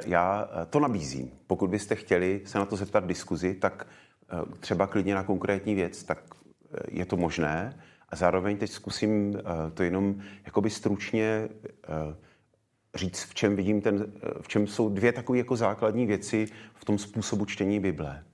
já 0.06 0.48
to 0.70 0.80
nabízím. 0.80 1.30
Pokud 1.46 1.70
byste 1.70 1.94
chtěli 1.94 2.40
se 2.44 2.58
na 2.58 2.64
to 2.64 2.76
zeptat 2.76 3.06
diskuzi, 3.06 3.54
tak 3.54 3.86
eh, 3.86 4.56
třeba 4.60 4.86
klidně 4.86 5.14
na 5.14 5.22
konkrétní 5.22 5.74
věc, 5.74 6.04
tak 6.04 6.18
je 6.88 7.04
to 7.04 7.16
možné. 7.16 7.78
A 8.08 8.16
zároveň 8.16 8.56
teď 8.56 8.70
zkusím 8.70 9.38
to 9.74 9.82
jenom 9.82 10.14
jakoby 10.44 10.70
stručně 10.70 11.48
říct, 12.94 13.22
v 13.22 13.34
čem 13.34 13.56
vidím 13.56 13.80
ten, 13.80 14.12
v 14.40 14.48
čem 14.48 14.66
jsou 14.66 14.88
dvě 14.88 15.12
takové 15.12 15.38
jako 15.38 15.56
základní 15.56 16.06
věci 16.06 16.46
v 16.74 16.84
tom 16.84 16.98
způsobu 16.98 17.44
čtení 17.44 17.80
Bible. 17.80 18.24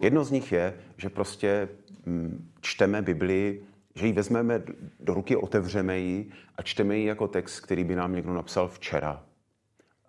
Jedno 0.00 0.24
z 0.24 0.30
nich 0.30 0.52
je, 0.52 0.74
že 0.96 1.08
prostě 1.08 1.68
mm, 2.06 2.50
čteme 2.60 3.02
Bibli, 3.02 3.60
že 3.94 4.06
ji 4.06 4.12
vezmeme 4.12 4.62
do 5.00 5.14
ruky, 5.14 5.36
otevřeme 5.36 5.98
ji 5.98 6.30
a 6.56 6.62
čteme 6.62 6.96
ji 6.96 7.06
jako 7.06 7.28
text, 7.28 7.60
který 7.60 7.84
by 7.84 7.94
nám 7.96 8.14
někdo 8.14 8.34
napsal 8.34 8.68
včera. 8.68 9.22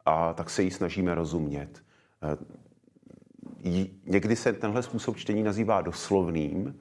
A 0.05 0.33
tak 0.33 0.49
se 0.49 0.63
ji 0.63 0.71
snažíme 0.71 1.15
rozumět. 1.15 1.83
Někdy 4.05 4.35
se 4.35 4.53
tenhle 4.53 4.83
způsob 4.83 5.17
čtení 5.17 5.43
nazývá 5.43 5.81
doslovným, 5.81 6.79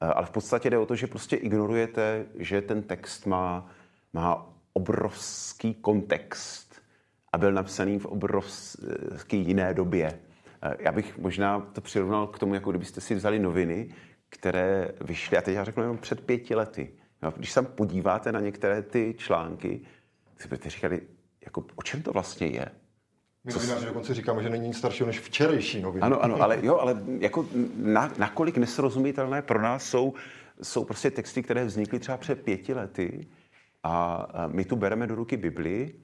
ale 0.00 0.26
v 0.26 0.30
podstatě 0.30 0.70
jde 0.70 0.78
o 0.78 0.86
to, 0.86 0.96
že 0.96 1.06
prostě 1.06 1.36
ignorujete, 1.36 2.26
že 2.38 2.62
ten 2.62 2.82
text 2.82 3.26
má, 3.26 3.70
má 4.12 4.51
obrovský 4.72 5.74
kontext 5.74 6.82
a 7.32 7.38
byl 7.38 7.52
napsaný 7.52 7.98
v 7.98 8.06
obrovské 8.06 9.36
jiné 9.36 9.74
době. 9.74 10.18
Já 10.78 10.92
bych 10.92 11.18
možná 11.18 11.60
to 11.60 11.80
přirovnal 11.80 12.26
k 12.26 12.38
tomu, 12.38 12.54
jako 12.54 12.70
kdybyste 12.70 13.00
si 13.00 13.14
vzali 13.14 13.38
noviny, 13.38 13.94
které 14.28 14.88
vyšly, 15.00 15.36
a 15.38 15.42
teď 15.42 15.54
já 15.54 15.64
řeknu 15.64 15.82
jenom 15.82 15.98
před 15.98 16.20
pěti 16.20 16.54
lety. 16.54 16.92
No, 17.22 17.30
když 17.36 17.52
se 17.52 17.62
podíváte 17.62 18.32
na 18.32 18.40
některé 18.40 18.82
ty 18.82 19.14
články, 19.18 19.80
si 20.38 20.48
budete 20.48 20.70
říkali, 20.70 21.00
jako, 21.44 21.64
o 21.76 21.82
čem 21.82 22.02
to 22.02 22.12
vlastně 22.12 22.46
je? 22.46 22.66
My 23.44 23.52
novináři 23.52 23.86
dokonce 23.86 24.14
říkáme, 24.14 24.42
že 24.42 24.50
není 24.50 24.66
nic 24.68 24.78
staršího 24.78 25.06
než 25.06 25.20
včerejší 25.20 25.82
noviny. 25.82 26.02
Ano, 26.02 26.24
ano, 26.24 26.42
ale, 26.42 26.58
jo, 26.62 26.78
ale 26.78 27.02
jako 27.18 27.46
na, 27.76 28.12
nakolik 28.18 28.56
nesrozumitelné 28.56 29.42
pro 29.42 29.62
nás 29.62 29.84
jsou, 29.84 30.14
jsou 30.62 30.84
prostě 30.84 31.10
texty, 31.10 31.42
které 31.42 31.64
vznikly 31.64 31.98
třeba 31.98 32.16
před 32.16 32.42
pěti 32.42 32.74
lety 32.74 33.26
a 33.82 34.26
my 34.46 34.64
tu 34.64 34.76
bereme 34.76 35.06
do 35.06 35.14
ruky 35.14 35.36
Bibli, 35.36 35.94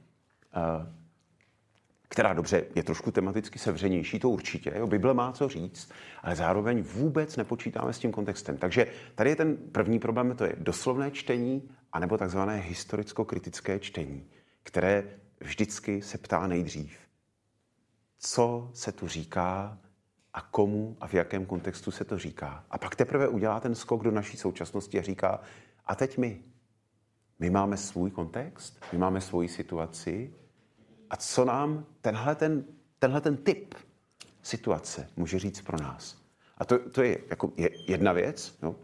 která 2.08 2.34
dobře 2.34 2.64
je 2.74 2.82
trošku 2.82 3.10
tematicky 3.10 3.58
sevřenější, 3.58 4.18
to 4.18 4.30
určitě. 4.30 4.72
Jo, 4.76 4.86
Bible 4.86 5.14
má 5.14 5.32
co 5.32 5.48
říct, 5.48 5.92
ale 6.22 6.36
zároveň 6.36 6.82
vůbec 6.82 7.36
nepočítáme 7.36 7.92
s 7.92 7.98
tím 7.98 8.12
kontextem. 8.12 8.56
Takže 8.56 8.86
tady 9.14 9.30
je 9.30 9.36
ten 9.36 9.56
první 9.56 9.98
problém, 9.98 10.36
to 10.36 10.44
je 10.44 10.56
doslovné 10.58 11.10
čtení 11.10 11.70
anebo 11.92 12.18
takzvané 12.18 12.56
historicko-kritické 12.56 13.78
čtení, 13.78 14.26
které 14.62 15.04
vždycky 15.40 16.02
se 16.02 16.18
ptá 16.18 16.46
nejdřív, 16.46 16.98
co 18.18 18.70
se 18.74 18.92
tu 18.92 19.08
říká 19.08 19.78
a 20.34 20.40
komu 20.40 20.96
a 21.00 21.06
v 21.06 21.14
jakém 21.14 21.46
kontextu 21.46 21.90
se 21.90 22.04
to 22.04 22.18
říká. 22.18 22.64
A 22.70 22.78
pak 22.78 22.96
teprve 22.96 23.28
udělá 23.28 23.60
ten 23.60 23.74
skok 23.74 24.02
do 24.02 24.10
naší 24.10 24.36
současnosti 24.36 24.98
a 24.98 25.02
říká, 25.02 25.40
a 25.86 25.94
teď 25.94 26.18
my, 26.18 26.42
my 27.38 27.50
máme 27.50 27.76
svůj 27.76 28.10
kontext, 28.10 28.80
my 28.92 28.98
máme 28.98 29.20
svoji 29.20 29.48
situaci 29.48 30.34
a 31.10 31.16
co 31.16 31.44
nám 31.44 31.84
tenhle 32.00 32.34
ten, 32.34 32.64
tenhle 32.98 33.20
ten 33.20 33.36
typ 33.36 33.74
situace 34.42 35.08
může 35.16 35.38
říct 35.38 35.60
pro 35.60 35.78
nás. 35.78 36.18
A 36.58 36.64
to, 36.64 36.90
to 36.90 37.02
je 37.02 37.18
jako 37.30 37.52
jedna 37.86 38.12
věc, 38.12 38.58
no, 38.62 38.76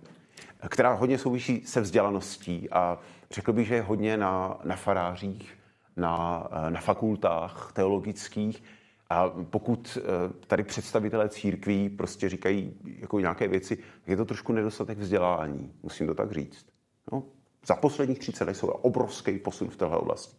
která 0.69 0.93
hodně 0.93 1.19
souvisí 1.19 1.67
se 1.67 1.81
vzdělaností 1.81 2.71
a 2.71 2.99
řekl 3.31 3.53
bych, 3.53 3.67
že 3.67 3.75
je 3.75 3.83
hodně 3.83 4.17
na, 4.17 4.61
na 4.65 4.77
farářích, 4.77 5.59
na, 5.97 6.49
na 6.69 6.81
fakultách 6.81 7.73
teologických, 7.73 8.63
a 9.11 9.29
pokud 9.29 9.99
eh, 10.01 10.33
tady 10.47 10.63
představitelé 10.63 11.29
církví 11.29 11.89
prostě 11.89 12.29
říkají 12.29 12.75
jako 12.85 13.21
nějaké 13.21 13.49
věci, 13.49 13.77
tak 13.77 14.09
je 14.09 14.17
to 14.17 14.25
trošku 14.25 14.53
nedostatek 14.53 14.99
vzdělání, 14.99 15.73
musím 15.83 16.07
to 16.07 16.15
tak 16.15 16.33
říct. 16.33 16.67
No, 17.13 17.23
za 17.67 17.77
posledních 17.77 18.19
30 18.19 18.45
let 18.45 18.55
jsou 18.55 18.67
obrovský 18.67 19.39
posun 19.39 19.69
v 19.69 19.77
této 19.77 20.01
oblasti. 20.01 20.37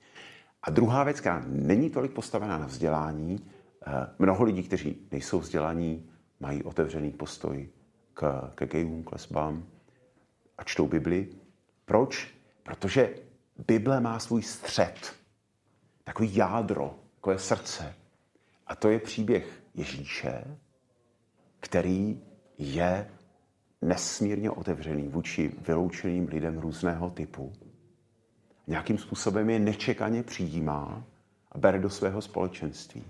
A 0.64 0.70
druhá 0.70 1.04
věc, 1.04 1.20
která 1.20 1.44
není 1.48 1.90
tolik 1.90 2.12
postavená 2.12 2.58
na 2.58 2.66
vzdělání, 2.66 3.50
eh, 3.88 3.92
mnoho 4.20 4.44
lidí, 4.44 4.64
kteří 4.64 5.08
nejsou 5.12 5.40
vzdělaní, 5.40 6.10
mají 6.40 6.64
otevřený 6.64 7.12
postoj 7.12 7.70
k, 8.14 8.52
ke 8.56 8.66
gejům, 8.66 9.04
k 9.04 9.12
lesbám 9.12 9.66
a 10.58 10.64
čtou 10.64 10.88
Bibli. 10.88 11.30
Proč? 11.86 12.36
Protože 12.64 13.16
Bible 13.68 14.00
má 14.00 14.20
svůj 14.20 14.42
střed, 14.42 15.16
takový 16.04 16.36
jádro, 16.36 16.96
takové 17.16 17.40
srdce. 17.40 17.96
A 18.68 18.76
to 18.76 18.90
je 18.90 19.00
příběh 19.00 19.64
Ježíše, 19.74 20.58
který 21.60 22.22
je 22.58 23.10
nesmírně 23.82 24.52
otevřený 24.52 25.08
vůči 25.08 25.52
vyloučeným 25.68 26.28
lidem 26.28 26.58
různého 26.58 27.10
typu 27.10 27.54
nějakým 28.68 28.98
způsobem 28.98 29.50
je 29.50 29.60
nečekaně 29.60 30.24
přijímá 30.24 31.04
a 31.52 31.58
bere 31.58 31.80
do 31.80 31.90
svého 31.90 32.22
společenství. 32.22 33.04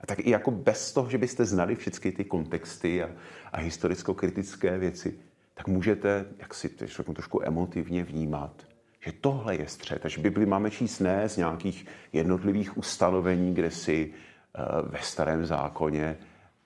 A 0.00 0.06
tak 0.06 0.18
i 0.18 0.30
jako 0.30 0.50
bez 0.50 0.92
toho, 0.92 1.10
že 1.10 1.18
byste 1.18 1.44
znali 1.44 1.76
všechny 1.76 2.12
ty 2.12 2.24
kontexty 2.24 3.02
a, 3.02 3.10
a 3.52 3.58
historicko-kritické 3.60 4.78
věci, 4.78 5.18
tak 5.54 5.68
můžete, 5.68 6.24
jak 6.38 6.54
si 6.54 6.68
to 6.68 6.86
řeknu, 6.86 7.14
trošku 7.14 7.42
emotivně 7.42 8.04
vnímat, 8.04 8.66
že 9.00 9.12
tohle 9.12 9.56
je 9.56 9.66
střed. 9.66 10.02
Takže 10.02 10.20
Bibli 10.20 10.46
máme 10.46 10.70
číst 10.70 11.00
ne 11.00 11.28
z 11.28 11.36
nějakých 11.36 11.86
jednotlivých 12.12 12.78
ustanovení, 12.78 13.54
kde 13.54 13.70
si 13.70 14.12
uh, 14.12 14.90
ve 14.90 14.98
starém 15.02 15.46
zákoně, 15.46 16.18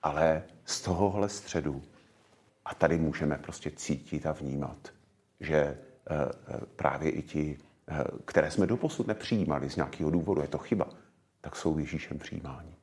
ale 0.03 0.43
z 0.65 0.81
tohohle 0.81 1.29
středu. 1.29 1.81
A 2.65 2.75
tady 2.75 2.97
můžeme 2.97 3.37
prostě 3.37 3.71
cítit 3.71 4.25
a 4.25 4.31
vnímat, 4.31 4.93
že 5.39 5.77
uh, 6.11 6.57
právě 6.75 7.11
i 7.11 7.21
ti 7.21 7.57
Eh, 7.87 8.03
které 8.25 8.51
jsme 8.51 8.67
doposud 8.67 9.07
nepřijímali 9.07 9.69
z 9.69 9.75
nějakého 9.75 10.09
důvodu, 10.09 10.41
je 10.41 10.47
to 10.47 10.57
chyba, 10.57 10.89
tak 11.41 11.55
jsou 11.55 11.77
Ježíšem 11.77 12.19
přijímáni. 12.19 12.75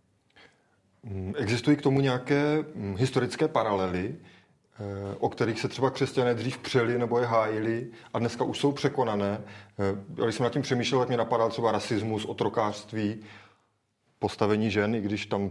Mm, 1.02 1.34
existují 1.36 1.76
k 1.76 1.82
tomu 1.82 2.00
nějaké 2.00 2.64
mm, 2.74 2.96
historické 2.96 3.48
paralely, 3.48 4.16
eh, 4.16 5.16
o 5.18 5.28
kterých 5.28 5.60
se 5.60 5.68
třeba 5.68 5.90
křesťané 5.90 6.34
dřív 6.34 6.58
přeli 6.58 6.98
nebo 6.98 7.18
je 7.18 7.26
hájili 7.26 7.90
a 8.14 8.18
dneska 8.18 8.44
už 8.44 8.58
jsou 8.58 8.72
překonané. 8.72 9.40
Eh, 9.78 10.24
když 10.24 10.34
jsem 10.34 10.44
nad 10.44 10.52
tím 10.52 10.62
přemýšlel, 10.62 11.00
tak 11.00 11.08
mě 11.08 11.16
napadal 11.16 11.50
třeba 11.50 11.72
rasismus, 11.72 12.24
otrokářství. 12.24 13.20
postavení 14.18 14.70
žen, 14.70 14.94
i 14.94 15.00
když 15.00 15.26
tam 15.26 15.50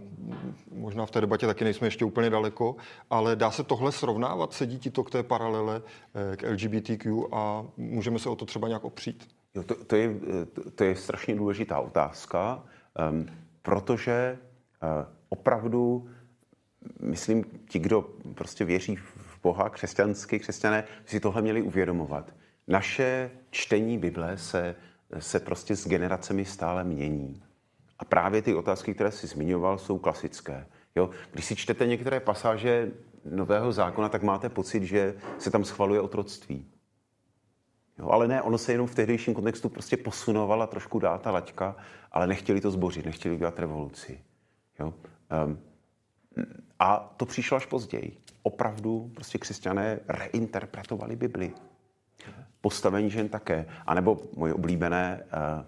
možná 0.80 1.06
v 1.06 1.12
té 1.12 1.22
debatě 1.22 1.48
taky 1.48 1.64
nejsme 1.64 1.88
ještě 1.88 2.06
úplně 2.06 2.30
daleko, 2.30 2.76
ale 3.10 3.36
dá 3.36 3.52
se 3.52 3.64
tohle 3.64 3.92
srovnávat? 3.92 4.54
Sedí 4.54 4.80
ti 4.80 4.90
to 4.90 5.04
k 5.04 5.12
té 5.12 5.24
paralele 5.24 5.82
eh, 6.34 6.38
k 6.38 6.50
LGBTQ 6.50 7.12
a 7.32 7.66
můžeme 7.78 8.20
se 8.20 8.30
o 8.30 8.36
to 8.36 8.46
třeba 8.46 8.68
nějak 8.68 8.84
opřít? 8.84 9.28
Jo, 9.56 9.64
to, 9.64 9.76
to, 9.86 9.96
je, 9.96 10.16
to, 10.54 10.72
to 10.72 10.84
je 10.84 10.96
strašně 10.96 11.36
důležitá 11.36 11.80
otázka, 11.80 12.64
um, 13.12 13.28
protože 13.62 14.38
uh, 14.84 14.90
opravdu, 15.30 16.10
myslím, 17.00 17.46
ti, 17.70 17.80
kdo 17.80 18.02
prostě 18.36 18.66
věří 18.66 18.96
v 18.96 19.40
Boha, 19.44 19.70
křesťanský 19.70 20.40
křesťané, 20.40 20.84
si 21.06 21.20
tohle 21.20 21.42
měli 21.42 21.62
uvědomovat. 21.62 22.34
Naše 22.68 23.32
čtení 23.50 23.98
Bible 23.98 24.38
se, 24.38 24.76
se 25.20 25.40
prostě 25.40 25.76
s 25.76 25.88
generacemi 25.88 26.46
stále 26.46 26.84
mění. 26.84 27.42
A 28.00 28.06
právě 28.06 28.42
ty 28.42 28.56
otázky, 28.56 28.94
které 28.94 29.12
jsi 29.12 29.28
zmiňoval, 29.28 29.78
jsou 29.78 29.98
klasické. 29.98 30.68
Jo? 30.96 31.10
Když 31.32 31.46
si 31.46 31.56
čtete 31.56 31.88
některé 31.88 32.20
pasáže 32.20 32.92
Nového 33.26 33.72
zákona, 33.72 34.10
tak 34.10 34.24
máte 34.24 34.50
pocit, 34.50 34.84
že 34.84 35.16
se 35.38 35.52
tam 35.52 35.64
schvaluje 35.64 36.02
otroctví. 36.02 36.66
Jo, 38.00 38.10
ale 38.10 38.28
ne, 38.28 38.42
ono 38.42 38.58
se 38.58 38.72
jenom 38.72 38.88
v 38.88 38.96
tehdejším 38.96 39.34
kontextu 39.34 39.70
prostě 39.70 39.98
posunovala 39.98 40.68
trošku 40.68 41.00
dál 41.00 41.20
ta 41.20 41.32
laťka, 41.32 41.76
ale 42.12 42.28
nechtěli 42.28 42.62
to 42.62 42.72
zbořit, 42.72 43.06
nechtěli 43.06 43.36
udělat 43.36 43.60
revoluci. 43.60 44.24
Jo? 44.80 44.94
Um, 45.46 45.60
a 46.80 47.14
to 47.18 47.26
přišlo 47.26 47.58
až 47.58 47.66
později. 47.66 48.18
Opravdu 48.44 49.12
prostě 49.14 49.38
křesťané 49.38 50.00
reinterpretovali 50.08 51.16
Bibli. 51.16 51.54
Postavení 52.62 53.10
žen 53.10 53.30
také. 53.30 53.66
A 53.86 53.94
nebo 53.94 54.22
moje 54.36 54.54
oblíbené, 54.54 55.24
uh, 55.24 55.66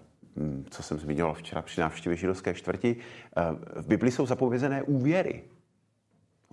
co 0.70 0.82
jsem 0.82 0.98
zmiňoval 0.98 1.34
včera 1.34 1.62
při 1.62 1.80
návštěvě 1.80 2.16
židovské 2.16 2.54
čtvrti, 2.54 2.96
uh, 2.96 3.82
v 3.82 3.86
Bibli 3.86 4.10
jsou 4.10 4.26
zapovězené 4.26 4.82
úvěry. 4.82 5.42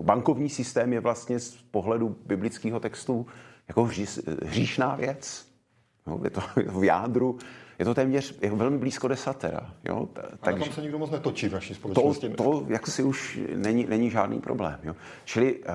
Bankovní 0.02 0.50
systém 0.50 0.94
je 0.94 1.00
vlastně 1.00 1.40
z 1.40 1.56
pohledu 1.56 2.16
biblického 2.26 2.80
textu 2.80 3.28
jako 3.68 3.90
hříšná 4.46 4.96
věc. 4.96 5.48
Jo, 6.08 6.20
je 6.24 6.30
to 6.30 6.42
v 6.80 6.84
jádru, 6.84 7.40
je 7.80 7.86
to 7.86 7.94
téměř 7.94 8.40
je 8.42 8.52
velmi 8.52 8.78
blízko 8.78 9.08
desatera. 9.08 9.74
Jo? 9.86 10.10
Takže 10.40 10.64
tam 10.64 10.74
se 10.74 10.82
nikdo 10.82 11.00
moc 11.00 11.12
netočí 11.12 11.50
v 11.50 11.54
naší 11.54 11.76
společnosti. 11.76 12.30
To, 12.30 12.44
to 12.44 12.66
jak 12.68 12.88
si 12.88 13.04
už 13.04 13.40
není, 13.56 13.86
není 13.86 14.10
žádný 14.10 14.40
problém. 14.40 14.80
Jo? 14.84 14.96
Čili 15.26 15.60
uh, 15.60 15.74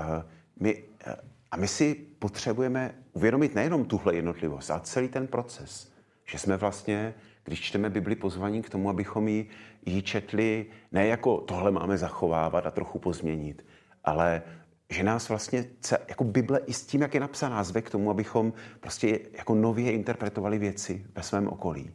my, 0.61 0.83
uh, 1.07 1.13
a 1.51 1.57
my 1.57 1.69
si 1.69 1.95
potřebujeme 2.19 2.95
uvědomit 3.13 3.55
nejenom 3.55 3.85
tuhle 3.85 4.15
jednotlivost, 4.15 4.71
ale 4.71 4.81
celý 4.81 5.09
ten 5.09 5.27
proces. 5.27 5.93
Že 6.25 6.39
jsme 6.39 6.57
vlastně, 6.57 7.15
když 7.45 7.61
čteme 7.61 7.91
Bibli, 7.91 8.17
pozvaní 8.17 8.63
k 8.63 8.71
tomu, 8.71 8.91
abychom 8.91 9.29
ji, 9.29 9.49
ji 9.87 10.03
četli 10.03 10.67
ne 10.93 11.07
jako 11.07 11.41
tohle 11.41 11.71
máme 11.71 11.99
zachovávat 11.99 12.67
a 12.67 12.71
trochu 12.71 12.99
pozměnit, 12.99 13.67
ale 14.05 14.43
že 14.91 15.03
nás 15.03 15.29
vlastně, 15.29 15.65
jako 16.09 16.25
Bible 16.25 16.61
i 16.67 16.73
s 16.73 16.87
tím, 16.87 17.03
jak 17.03 17.15
je 17.15 17.21
napsaná, 17.21 17.65
zve 17.65 17.83
k 17.83 17.91
tomu, 17.91 18.11
abychom 18.11 18.53
prostě 18.81 19.21
jako 19.33 19.55
nově 19.55 19.93
interpretovali 19.93 20.59
věci 20.59 21.07
ve 21.15 21.23
svém 21.23 21.49
okolí 21.49 21.91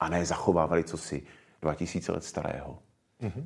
a 0.00 0.08
ne 0.08 0.24
zachovávali 0.24 0.84
co 0.84 0.98
si 0.98 1.22
2000 1.62 2.12
let 2.12 2.24
starého. 2.24 2.78
Mm-hmm. 3.22 3.44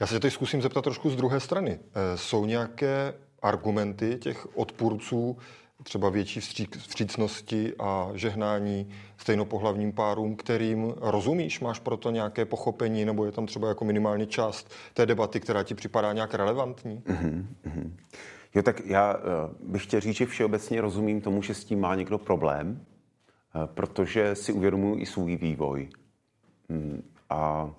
Já 0.00 0.06
se 0.06 0.20
teď 0.20 0.32
zkusím 0.32 0.62
zeptat 0.62 0.82
trošku 0.82 1.10
z 1.10 1.16
druhé 1.16 1.40
strany. 1.40 1.78
E, 1.94 2.16
jsou 2.16 2.46
nějaké 2.46 3.14
argumenty 3.42 4.18
těch 4.18 4.56
odpůrců 4.58 5.36
třeba 5.82 6.08
větší 6.08 6.40
vstřícnosti 6.78 7.72
a 7.78 8.10
žehnání 8.14 8.88
stejnopohlavním 9.16 9.92
párům, 9.92 10.36
kterým 10.36 10.94
rozumíš, 10.96 11.60
máš 11.60 11.78
proto 11.78 12.10
nějaké 12.10 12.44
pochopení, 12.44 13.04
nebo 13.04 13.24
je 13.24 13.32
tam 13.32 13.46
třeba 13.46 13.68
jako 13.68 13.84
minimálně 13.84 14.26
část 14.26 14.70
té 14.94 15.06
debaty, 15.06 15.40
která 15.40 15.62
ti 15.62 15.74
připadá 15.74 16.12
nějak 16.12 16.34
relevantní? 16.34 17.02
Mm-hmm. 17.06 17.92
Jo, 18.54 18.62
tak 18.62 18.80
já 18.84 19.14
uh, 19.14 19.22
bych 19.60 19.82
chtěl 19.82 20.00
říct, 20.00 20.16
že 20.16 20.26
všeobecně 20.26 20.80
rozumím 20.80 21.20
tomu, 21.20 21.42
že 21.42 21.54
s 21.54 21.64
tím 21.64 21.80
má 21.80 21.94
někdo 21.94 22.18
problém, 22.18 22.86
uh, 23.54 23.66
protože 23.66 24.34
si 24.34 24.52
uvědomuji 24.52 25.02
i 25.02 25.06
svůj 25.06 25.36
vývoj. 25.36 25.88
Mm, 26.68 27.02
a 27.30 27.70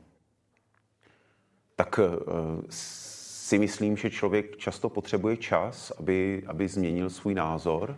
tak 1.76 2.00
uh, 2.00 2.06
si 3.52 3.60
myslím, 3.60 3.98
že 3.98 4.10
člověk 4.10 4.58
často 4.58 4.90
potřebuje 4.90 5.38
čas, 5.38 5.92
aby, 5.92 6.44
aby 6.48 6.68
změnil 6.68 7.10
svůj 7.10 7.34
názor. 7.34 7.98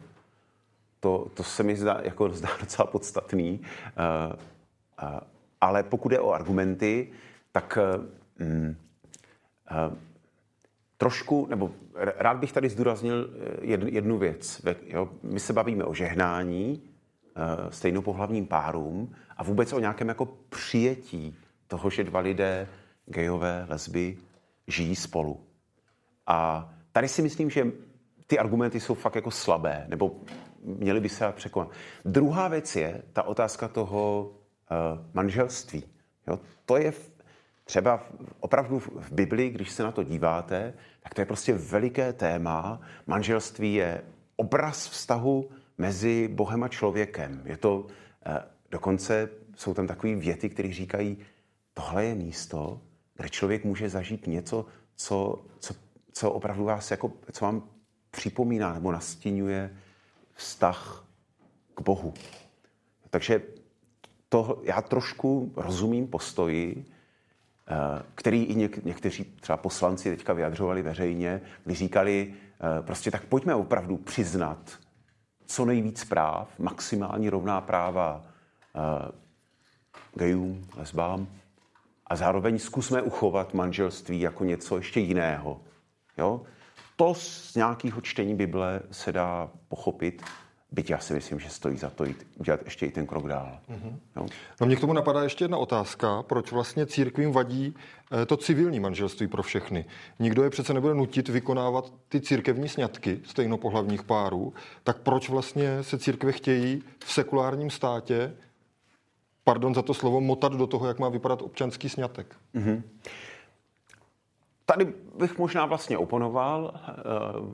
To, 0.99 1.29
to 1.33 1.43
se 1.43 1.63
mi 1.63 1.75
zdá, 1.75 1.99
jako 2.03 2.29
zdá 2.29 2.49
docela 2.59 2.85
podstatný. 2.85 3.59
Uh, 3.61 4.33
uh, 4.33 5.19
ale 5.61 5.83
pokud 5.83 6.11
je 6.11 6.19
o 6.19 6.31
argumenty, 6.31 7.09
tak 7.51 7.77
uh, 7.77 8.03
uh, 8.41 9.93
trošku, 10.97 11.47
nebo 11.49 11.71
rád 11.95 12.37
bych 12.37 12.51
tady 12.51 12.69
zdůraznil 12.69 13.29
jednu, 13.61 13.87
jednu 13.91 14.17
věc. 14.17 14.61
Jo? 14.87 15.09
My 15.23 15.39
se 15.39 15.53
bavíme 15.53 15.83
o 15.83 15.93
žehnání 15.93 16.81
uh, 16.81 17.69
stejnopohlavním 17.69 18.47
párům 18.47 19.15
a 19.37 19.43
vůbec 19.43 19.73
o 19.73 19.79
nějakém 19.79 20.07
jako 20.07 20.25
přijetí 20.49 21.37
toho, 21.67 21.89
že 21.89 22.03
dva 22.03 22.19
lidé, 22.19 22.67
gejové, 23.05 23.65
lesby, 23.69 24.17
žijí 24.67 24.95
spolu. 24.95 25.47
A 26.27 26.69
tady 26.91 27.07
si 27.07 27.21
myslím, 27.21 27.49
že 27.49 27.71
ty 28.27 28.39
argumenty 28.39 28.79
jsou 28.79 28.93
fakt 28.93 29.15
jako 29.15 29.31
slabé, 29.31 29.85
nebo 29.87 30.15
měly 30.63 30.99
by 30.99 31.09
se 31.09 31.31
překonat. 31.31 31.69
Druhá 32.05 32.47
věc 32.47 32.75
je 32.75 33.03
ta 33.13 33.23
otázka 33.23 33.67
toho 33.67 34.23
uh, 34.25 35.05
manželství. 35.13 35.83
Jo? 36.27 36.39
To 36.65 36.77
je 36.77 36.93
třeba 37.63 37.97
v, 37.97 38.11
opravdu 38.39 38.79
v 38.79 39.11
Biblii, 39.11 39.49
když 39.49 39.71
se 39.71 39.83
na 39.83 39.91
to 39.91 40.03
díváte, 40.03 40.73
tak 40.99 41.13
to 41.13 41.21
je 41.21 41.25
prostě 41.25 41.53
veliké 41.53 42.13
téma. 42.13 42.81
Manželství 43.07 43.73
je 43.73 44.01
obraz 44.35 44.87
vztahu 44.87 45.49
mezi 45.77 46.27
Bohem 46.27 46.63
a 46.63 46.67
člověkem. 46.67 47.41
Je 47.45 47.57
to, 47.57 47.79
uh, 47.79 47.87
dokonce 48.71 49.29
jsou 49.55 49.73
tam 49.73 49.87
takové 49.87 50.15
věty, 50.15 50.49
které 50.49 50.73
říkají, 50.73 51.17
tohle 51.73 52.05
je 52.05 52.15
místo, 52.15 52.81
kde 53.15 53.29
člověk 53.29 53.65
může 53.65 53.89
zažít 53.89 54.27
něco, 54.27 54.65
co, 54.95 55.45
co, 55.59 55.75
co 56.11 56.31
opravdu 56.31 56.63
vás 56.63 56.91
jako, 56.91 57.11
co 57.31 57.45
vám 57.45 57.63
připomíná 58.11 58.73
nebo 58.73 58.91
nastínuje 58.91 59.75
vztah 60.33 61.05
k 61.75 61.81
Bohu. 61.81 62.13
Takže 63.09 63.41
to, 64.29 64.61
já 64.63 64.81
trošku 64.81 65.53
rozumím 65.55 66.07
postoji, 66.07 66.85
eh, 67.67 68.03
který 68.15 68.43
i 68.43 68.55
něk, 68.55 68.83
někteří 68.83 69.23
třeba 69.23 69.57
poslanci 69.57 70.09
teďka 70.09 70.33
vyjadřovali 70.33 70.81
veřejně, 70.81 71.41
kdy 71.63 71.75
říkali, 71.75 72.33
eh, 72.33 72.81
prostě 72.81 73.11
tak 73.11 73.25
pojďme 73.25 73.55
opravdu 73.55 73.97
přiznat 73.97 74.79
co 75.45 75.65
nejvíc 75.65 76.03
práv, 76.05 76.59
maximální 76.59 77.29
rovná 77.29 77.61
práva 77.61 78.23
eh, 78.75 79.11
gejům, 80.13 80.67
lesbám, 80.75 81.27
a 82.13 82.15
zároveň 82.15 82.59
zkusme 82.59 83.01
uchovat 83.01 83.53
manželství 83.53 84.21
jako 84.21 84.43
něco 84.43 84.77
ještě 84.77 84.99
jiného. 84.99 85.61
Jo? 86.17 86.41
To 86.95 87.13
z 87.13 87.55
nějakého 87.55 88.01
čtení 88.01 88.35
Bible 88.35 88.81
se 88.91 89.11
dá 89.11 89.49
pochopit, 89.67 90.21
byť 90.71 90.89
já 90.89 90.97
si 90.97 91.13
myslím, 91.13 91.39
že 91.39 91.49
stojí 91.49 91.77
za 91.77 91.89
to 91.89 92.05
jít, 92.05 92.27
udělat 92.37 92.59
ještě 92.65 92.85
i 92.85 92.91
ten 92.91 93.05
krok 93.05 93.27
dál. 93.27 93.59
Mm-hmm. 93.69 93.95
Jo? 94.15 94.25
No 94.61 94.67
mě 94.67 94.75
k 94.75 94.79
tomu 94.79 94.93
napadá 94.93 95.23
ještě 95.23 95.43
jedna 95.43 95.57
otázka, 95.57 96.23
proč 96.23 96.51
vlastně 96.51 96.85
církvím 96.85 97.31
vadí 97.31 97.75
eh, 98.21 98.25
to 98.25 98.37
civilní 98.37 98.79
manželství 98.79 99.27
pro 99.27 99.43
všechny. 99.43 99.85
Nikdo 100.19 100.43
je 100.43 100.49
přece 100.49 100.73
nebude 100.73 100.93
nutit 100.93 101.29
vykonávat 101.29 101.93
ty 102.09 102.21
církevní 102.21 102.69
sňatky 102.69 103.19
stejnopohlavních 103.25 104.03
párů, 104.03 104.53
tak 104.83 104.97
proč 104.97 105.29
vlastně 105.29 105.83
se 105.83 105.99
církve 105.99 106.31
chtějí 106.31 106.83
v 107.05 107.13
sekulárním 107.13 107.69
státě 107.69 108.33
pardon 109.43 109.75
za 109.75 109.81
to 109.81 109.93
slovo, 109.93 110.21
motat 110.21 110.53
do 110.53 110.67
toho, 110.67 110.87
jak 110.87 110.99
má 110.99 111.09
vypadat 111.09 111.41
občanský 111.41 111.89
snětek. 111.89 112.35
Mm-hmm. 112.55 112.81
Tady 114.65 114.93
bych 115.19 115.37
možná 115.37 115.65
vlastně 115.65 115.97
oponoval 115.97 116.73
eh, 116.75 116.91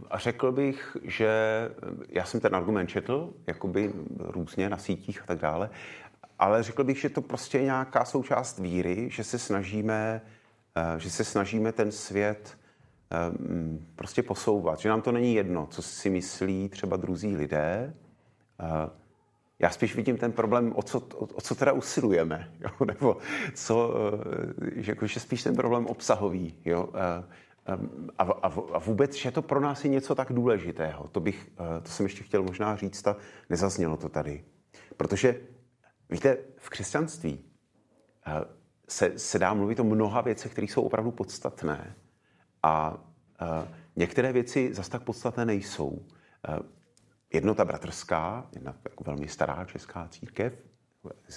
a 0.10 0.18
řekl 0.18 0.52
bych, 0.52 0.98
že 1.04 1.30
já 2.10 2.26
jsem 2.26 2.40
ten 2.40 2.56
argument 2.56 2.88
četl, 2.88 3.34
jakoby 3.48 3.94
různě 4.18 4.70
na 4.70 4.78
sítích 4.78 5.22
a 5.22 5.26
tak 5.26 5.40
dále, 5.40 5.70
ale 6.40 6.64
řekl 6.64 6.84
bych, 6.84 7.00
že 7.00 7.10
to 7.10 7.22
prostě 7.22 7.58
je 7.58 7.64
nějaká 7.64 8.06
součást 8.06 8.60
víry, 8.60 9.10
že 9.12 9.24
se 9.24 9.40
snažíme, 9.40 10.22
eh, 10.76 11.00
že 11.00 11.10
se 11.10 11.24
snažíme 11.24 11.72
ten 11.72 11.92
svět 11.92 12.58
eh, 13.12 13.18
prostě 13.96 14.24
posouvat, 14.24 14.80
že 14.80 14.90
nám 14.90 15.02
to 15.02 15.12
není 15.12 15.36
jedno, 15.36 15.68
co 15.72 15.82
si 15.82 16.10
myslí 16.10 16.70
třeba 16.70 16.98
druzí 16.98 17.38
lidé, 17.38 17.94
já 19.60 19.70
spíš 19.70 19.96
vidím 19.96 20.18
ten 20.18 20.32
problém, 20.32 20.74
o 20.76 20.82
co, 20.82 21.00
o, 21.00 21.26
o 21.26 21.42
co 21.42 21.56
teda 21.56 21.72
usilujeme, 21.72 22.52
jo? 22.60 22.86
nebo 22.86 23.18
co, 23.54 23.94
eh, 24.76 24.82
že, 24.82 24.92
jako, 24.92 25.08
že 25.08 25.20
spíš 25.20 25.44
ten 25.44 25.56
problém 25.56 25.86
obsahový. 25.86 26.56
Jo? 26.66 26.90
A, 26.94 27.24
a, 28.18 28.24
a, 28.24 28.48
a 28.74 28.80
vůbec, 28.80 29.16
že 29.16 29.32
to 29.32 29.42
pro 29.42 29.60
nás 29.60 29.84
je 29.84 29.90
něco 29.90 30.16
tak 30.16 30.34
důležitého. 30.34 31.08
To, 31.08 31.20
bych, 31.20 31.52
eh, 31.60 31.82
to 31.82 31.90
jsem 31.90 32.06
ještě 32.06 32.24
chtěl 32.24 32.44
možná 32.44 32.76
říct 32.76 33.08
a 33.08 33.16
nezaznělo 33.50 33.98
to 33.98 34.10
tady. 34.10 34.44
Protože, 34.98 35.42
víte, 36.10 36.38
v 36.58 36.70
křesťanství 36.70 37.40
eh, 38.28 38.46
se, 38.88 39.20
se 39.20 39.40
dá 39.40 39.54
mluvit 39.54 39.80
o 39.80 39.84
mnoha 39.84 40.22
věcech, 40.22 40.52
které 40.52 40.68
jsou 40.68 40.82
opravdu 40.82 41.12
podstatné. 41.12 41.96
A 42.64 42.94
uh, 42.94 43.68
některé 43.96 44.34
věci 44.34 44.74
zas 44.74 44.90
tak 44.90 45.04
podstatné 45.04 45.46
nejsou. 45.46 46.06
Jednota 47.34 47.66
bratrská, 47.66 48.48
jedna 48.52 48.76
jako 48.90 49.04
velmi 49.04 49.28
stará 49.28 49.66
česká 49.66 50.08
církev, 50.08 50.54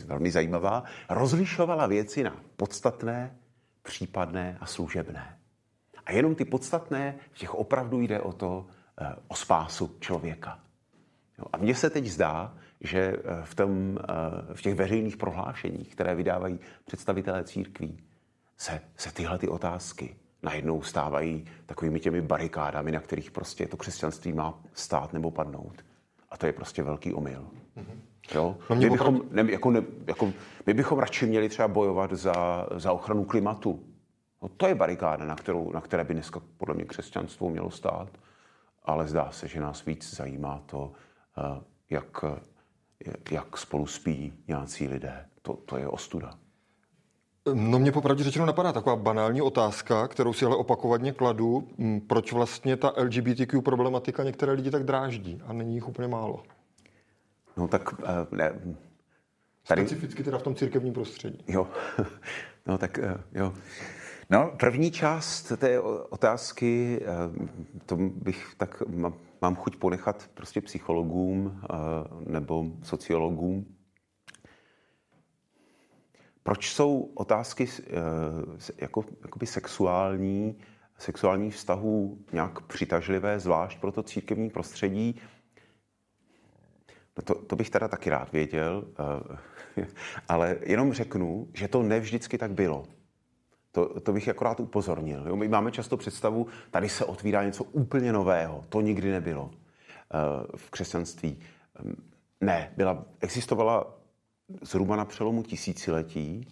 velmi 0.04 0.30
zajímavá, 0.30 0.84
rozlišovala 1.10 1.86
věci 1.86 2.22
na 2.22 2.36
podstatné, 2.56 3.36
případné 3.82 4.58
a 4.60 4.66
služebné. 4.66 5.38
A 6.06 6.12
jenom 6.12 6.34
ty 6.34 6.44
podstatné, 6.44 7.18
v 7.32 7.38
těch 7.38 7.54
opravdu 7.54 8.00
jde 8.00 8.20
o 8.20 8.32
to, 8.32 8.66
eh, 9.00 9.14
o 9.28 9.34
spásu 9.34 9.96
člověka. 10.00 10.60
A 11.52 11.56
mně 11.56 11.74
se 11.74 11.90
teď 11.90 12.06
zdá, 12.06 12.54
že 12.80 13.00
eh, 13.00 13.42
v, 13.44 13.54
tom, 13.54 13.98
eh, 13.98 14.54
v 14.54 14.62
těch 14.62 14.74
veřejných 14.74 15.16
prohlášeních, 15.16 15.94
které 15.94 16.14
vydávají 16.14 16.60
představitelé 16.84 17.44
církví, 17.44 18.04
se, 18.56 18.80
se 18.96 19.12
tyhle 19.12 19.38
ty 19.38 19.48
otázky 19.48 20.16
najednou 20.42 20.82
stávají 20.82 21.44
takovými 21.66 22.00
těmi 22.00 22.20
barikádami, 22.20 22.92
na 22.92 23.00
kterých 23.00 23.30
prostě 23.30 23.66
to 23.66 23.76
křesťanství 23.76 24.32
má 24.32 24.60
stát 24.72 25.12
nebo 25.12 25.30
padnout. 25.30 25.84
A 26.30 26.36
to 26.36 26.46
je 26.46 26.52
prostě 26.52 26.82
velký 26.82 27.14
omyl. 27.14 27.46
Mm-hmm. 27.76 27.98
Jo? 28.34 28.56
No 28.70 28.76
my, 28.76 28.90
bychom, 28.90 29.20
ne, 29.30 29.52
jako, 29.52 29.70
ne, 29.70 29.82
jako, 30.06 30.32
my 30.66 30.74
bychom 30.74 30.98
radši 30.98 31.26
měli 31.26 31.48
třeba 31.48 31.68
bojovat 31.68 32.12
za, 32.12 32.66
za 32.76 32.92
ochranu 32.92 33.24
klimatu. 33.24 33.84
No, 34.42 34.48
to 34.48 34.66
je 34.66 34.74
barikáda, 34.74 35.24
na, 35.24 35.34
kterou, 35.34 35.72
na 35.72 35.80
které 35.80 36.04
by 36.04 36.14
dneska 36.14 36.40
podle 36.56 36.74
mě 36.74 36.84
křesťanstvo 36.84 37.50
mělo 37.50 37.70
stát. 37.70 38.08
Ale 38.84 39.08
zdá 39.08 39.30
se, 39.30 39.48
že 39.48 39.60
nás 39.60 39.84
víc 39.84 40.14
zajímá 40.14 40.62
to, 40.66 40.92
eh, 41.38 41.60
jak, 41.90 42.24
jak 43.30 43.56
spolu 43.56 43.86
spí 43.86 44.32
nějací 44.48 44.88
lidé. 44.88 45.26
To, 45.42 45.54
to 45.54 45.76
je 45.76 45.88
ostuda. 45.88 46.34
No 47.54 47.78
mě 47.78 47.92
popravdě 47.92 48.24
řečeno 48.24 48.46
napadá 48.46 48.72
taková 48.72 48.96
banální 48.96 49.42
otázka, 49.42 50.08
kterou 50.08 50.32
si 50.32 50.44
ale 50.44 50.56
opakovaně 50.56 51.12
kladu. 51.12 51.68
Mm, 51.78 52.00
proč 52.00 52.32
vlastně 52.32 52.76
ta 52.76 52.92
LGBTQ 52.96 53.62
problematika 53.62 54.22
některé 54.22 54.52
lidi 54.52 54.70
tak 54.70 54.84
dráždí 54.84 55.42
a 55.46 55.52
není 55.52 55.74
jich 55.74 55.88
úplně 55.88 56.08
málo? 56.08 56.42
No 57.56 57.68
tak 57.68 57.92
uh, 57.92 57.98
ne. 58.30 58.76
Tady... 59.68 59.86
Specificky 59.86 60.24
teda 60.24 60.38
v 60.38 60.42
tom 60.42 60.54
církevním 60.54 60.92
prostředí. 60.92 61.44
Jo, 61.48 61.66
no 62.66 62.78
tak 62.78 62.98
uh, 62.98 63.20
jo. 63.32 63.52
No, 64.30 64.52
první 64.60 64.90
část 64.90 65.52
té 65.56 65.80
otázky, 66.10 67.00
uh, 67.40 67.46
to 67.86 67.96
bych 67.96 68.54
tak 68.56 68.82
mám, 68.88 69.14
mám 69.40 69.56
chuť 69.56 69.76
ponechat 69.76 70.30
prostě 70.34 70.60
psychologům 70.60 71.44
uh, 71.46 72.22
nebo 72.32 72.64
sociologům. 72.82 73.66
Proč 76.42 76.72
jsou 76.72 77.10
otázky 77.14 77.64
uh, 77.66 78.58
jako, 78.78 79.04
jakoby 79.22 79.46
sexuální, 79.46 80.58
sexuální 80.98 81.50
vztahů 81.50 82.18
nějak 82.32 82.60
přitažlivé, 82.60 83.40
zvlášť 83.40 83.80
pro 83.80 83.92
to 83.92 84.02
církevní 84.02 84.50
prostředí? 84.50 85.20
No 87.16 87.22
to, 87.22 87.34
to 87.34 87.56
bych 87.56 87.70
teda 87.70 87.88
taky 87.88 88.10
rád 88.10 88.32
věděl, 88.32 88.84
uh, 89.78 89.86
ale 90.28 90.56
jenom 90.62 90.92
řeknu, 90.92 91.48
že 91.54 91.68
to 91.68 91.82
nevždycky 91.82 92.38
tak 92.38 92.50
bylo. 92.50 92.84
To, 93.72 94.00
to 94.00 94.12
bych 94.12 94.28
akorát 94.28 94.60
upozornil. 94.60 95.28
Jo? 95.28 95.36
My 95.36 95.48
máme 95.48 95.72
často 95.72 95.96
představu, 95.96 96.46
tady 96.70 96.88
se 96.88 97.04
otvírá 97.04 97.44
něco 97.44 97.64
úplně 97.64 98.12
nového. 98.12 98.64
To 98.68 98.80
nikdy 98.80 99.10
nebylo 99.10 99.44
uh, 99.44 99.50
v 100.56 100.70
křesťanství. 100.70 101.40
Um, 101.84 101.94
ne, 102.40 102.72
byla, 102.76 103.04
existovala 103.20 104.01
zhruba 104.62 104.96
na 104.96 105.04
přelomu 105.04 105.42
tisíciletí 105.42 106.46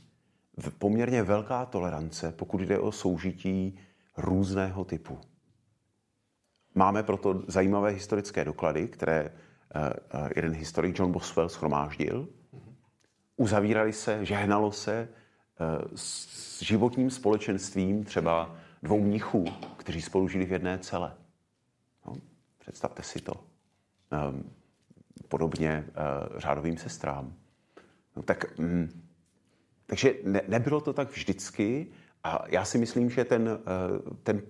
poměrně 0.79 1.23
velká 1.23 1.67
tolerance, 1.67 2.33
pokud 2.33 2.61
jde 2.61 2.79
o 2.79 2.93
soužití 2.93 3.79
různého 4.17 4.85
typu. 4.85 5.19
Máme 6.75 7.03
proto 7.03 7.43
zajímavé 7.47 7.91
historické 7.91 8.45
doklady, 8.45 8.89
které 8.89 9.31
Eh, 9.75 9.93
eh, 10.11 10.31
jeden 10.37 10.53
historik 10.53 10.99
John 10.99 11.13
Boswell 11.13 11.49
schromáždil. 11.49 12.29
Uzavírali 13.37 13.93
se, 13.93 14.25
žehnalo 14.25 14.73
se 14.73 14.93
eh, 15.01 15.09
s 15.95 16.63
životním 16.63 17.11
společenstvím 17.11 18.05
třeba 18.05 18.57
dvou 18.83 19.01
mnichů, 19.01 19.45
kteří 19.77 20.03
spolu 20.03 20.29
žili 20.29 20.47
v 20.47 20.53
jedné 20.53 20.79
celé. 20.79 21.15
No, 22.07 22.13
představte 22.59 23.03
si 23.03 23.21
to. 23.21 23.33
Um, 23.33 24.51
podobně 25.29 25.85
řádovým 26.37 26.77
sestrám. 26.77 27.35
No, 28.21 28.25
tak, 28.25 28.45
um, 28.59 28.89
takže 29.87 30.15
ne, 30.25 30.43
nebylo 30.49 30.81
to 30.81 30.93
tak 30.93 31.11
vždycky 31.11 31.87
a 32.25 32.45
já 32.49 32.65
si 32.65 32.79
myslím, 32.79 33.11
že 33.11 33.25
ten, 33.25 33.43
uh, 33.43 34.13
ten, 34.23 34.43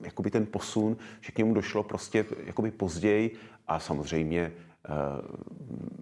jakoby 0.00 0.30
ten 0.30 0.46
posun, 0.46 0.96
že 1.20 1.32
k 1.32 1.38
němu 1.38 1.54
došlo 1.54 1.82
prostě 1.82 2.24
jakoby 2.44 2.70
později 2.70 3.36
a 3.66 3.80
samozřejmě 3.80 4.40
eh, 4.42 4.92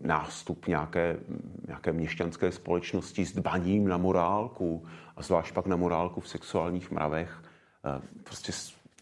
nástup 0.01 0.67
nějaké, 0.67 1.17
nějaké 1.67 1.93
měšťanské 1.93 2.53
společnosti 2.53 3.27
s 3.27 3.33
dbaním 3.33 3.89
na 3.89 3.97
morálku 3.97 4.85
a 5.17 5.23
zvlášť 5.23 5.55
pak 5.55 5.67
na 5.67 5.77
morálku 5.77 6.21
v 6.21 6.29
sexuálních 6.29 6.91
mravech. 6.91 7.43
Eh, 7.85 8.03
prostě 8.25 8.53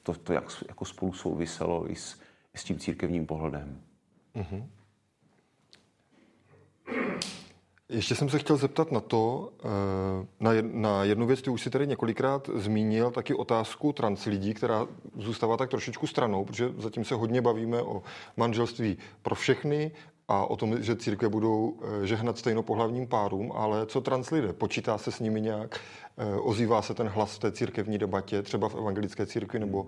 to, 0.02 0.14
to 0.14 0.32
jak, 0.32 0.44
jako 0.68 0.84
spolu 0.84 1.12
souviselo 1.12 1.90
i 1.90 1.96
s, 1.96 2.20
i 2.54 2.58
s 2.58 2.64
tím 2.64 2.78
církevním 2.78 3.26
pohledem. 3.26 3.80
Mm-hmm. 4.36 4.66
Ještě 7.90 8.14
jsem 8.14 8.28
se 8.28 8.38
chtěl 8.38 8.56
zeptat 8.56 8.92
na 8.92 9.00
to, 9.00 9.52
eh, 9.64 10.66
na 10.72 11.04
jednu 11.04 11.26
věc, 11.26 11.42
ty 11.42 11.50
už 11.50 11.62
si 11.62 11.70
tady 11.70 11.86
několikrát 11.86 12.50
zmínil, 12.54 13.10
taky 13.10 13.34
otázku 13.34 13.92
trans 13.92 14.24
lidí, 14.24 14.54
která 14.54 14.86
zůstává 15.16 15.56
tak 15.56 15.70
trošičku 15.70 16.06
stranou, 16.06 16.44
protože 16.44 16.72
zatím 16.78 17.04
se 17.04 17.14
hodně 17.14 17.42
bavíme 17.42 17.82
o 17.82 18.02
manželství 18.36 18.98
pro 19.22 19.34
všechny 19.34 19.90
a 20.28 20.44
o 20.44 20.56
tom, 20.56 20.82
že 20.82 20.96
církve 20.96 21.28
budou 21.28 21.80
eh, 21.82 22.06
žehnat 22.06 22.38
stejnopohlavním 22.38 23.06
párům, 23.06 23.52
ale 23.54 23.86
co 23.86 24.00
trans 24.00 24.30
lidé? 24.30 24.52
Počítá 24.52 24.98
se 24.98 25.12
s 25.12 25.20
nimi 25.20 25.40
nějak? 25.40 25.80
Eh, 26.18 26.36
ozývá 26.36 26.82
se 26.82 26.94
ten 26.94 27.08
hlas 27.08 27.36
v 27.36 27.38
té 27.38 27.52
církevní 27.52 27.98
debatě, 27.98 28.42
třeba 28.42 28.68
v 28.68 28.74
evangelické 28.74 29.26
církvi 29.26 29.58
nebo 29.58 29.86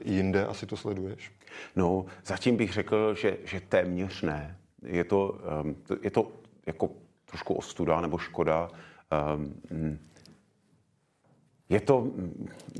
i 0.00 0.12
jinde? 0.12 0.46
Asi 0.46 0.66
to 0.66 0.76
sleduješ? 0.76 1.32
No, 1.76 2.04
zatím 2.26 2.56
bych 2.56 2.72
řekl, 2.72 3.14
že, 3.14 3.36
že 3.44 3.60
téměř 3.60 4.22
ne. 4.22 4.56
Je 4.82 5.04
to, 5.04 5.38
ehm, 5.60 5.76
je 6.02 6.10
to 6.10 6.30
jako 6.66 6.90
trošku 7.30 7.54
ostuda 7.54 8.00
nebo 8.00 8.18
škoda. 8.18 8.68
Ehm, 9.10 9.98
je 11.68 11.80
to, 11.80 12.06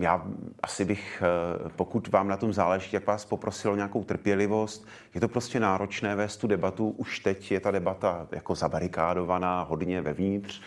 já 0.00 0.26
asi 0.62 0.84
bych, 0.84 1.22
eh, 1.22 1.68
pokud 1.76 2.08
vám 2.08 2.28
na 2.28 2.36
tom 2.36 2.52
záleží, 2.52 2.88
jak 2.92 3.06
vás 3.06 3.24
poprosil 3.24 3.72
o 3.72 3.76
nějakou 3.76 4.04
trpělivost, 4.04 4.86
je 5.14 5.20
to 5.20 5.28
prostě 5.28 5.60
náročné 5.60 6.16
vést 6.16 6.36
tu 6.36 6.46
debatu. 6.46 6.90
Už 6.90 7.20
teď 7.20 7.50
je 7.50 7.60
ta 7.60 7.70
debata 7.70 8.28
jako 8.32 8.54
zabarikádovaná 8.54 9.62
hodně 9.62 10.02
vevnitř, 10.02 10.60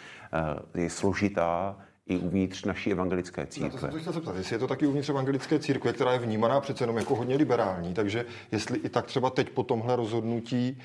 eh, 0.76 0.82
je 0.82 0.90
složitá, 0.90 1.76
i 2.08 2.18
uvnitř 2.18 2.64
naší 2.64 2.92
evangelické 2.92 3.48
církve. 3.48 3.70
No, 3.82 3.88
to 3.88 3.92
jsem 3.92 4.00
chtěl 4.00 4.14
zeptat, 4.14 4.36
jestli 4.36 4.56
je 4.56 4.60
to 4.60 4.68
taky 4.68 4.88
uvnitř 4.88 5.10
evangelické 5.10 5.60
církve, 5.60 5.94
která 5.94 6.14
je 6.14 6.20
vnímaná 6.20 6.62
přece 6.62 6.84
jenom 6.84 6.98
jako 6.98 7.16
hodně 7.16 7.36
liberální, 7.36 7.94
takže 7.94 8.26
jestli 8.52 8.78
i 8.78 8.90
tak 8.90 9.06
třeba 9.06 9.30
teď 9.30 9.50
po 9.50 9.64
tomhle 9.64 9.96
rozhodnutí 9.96 10.82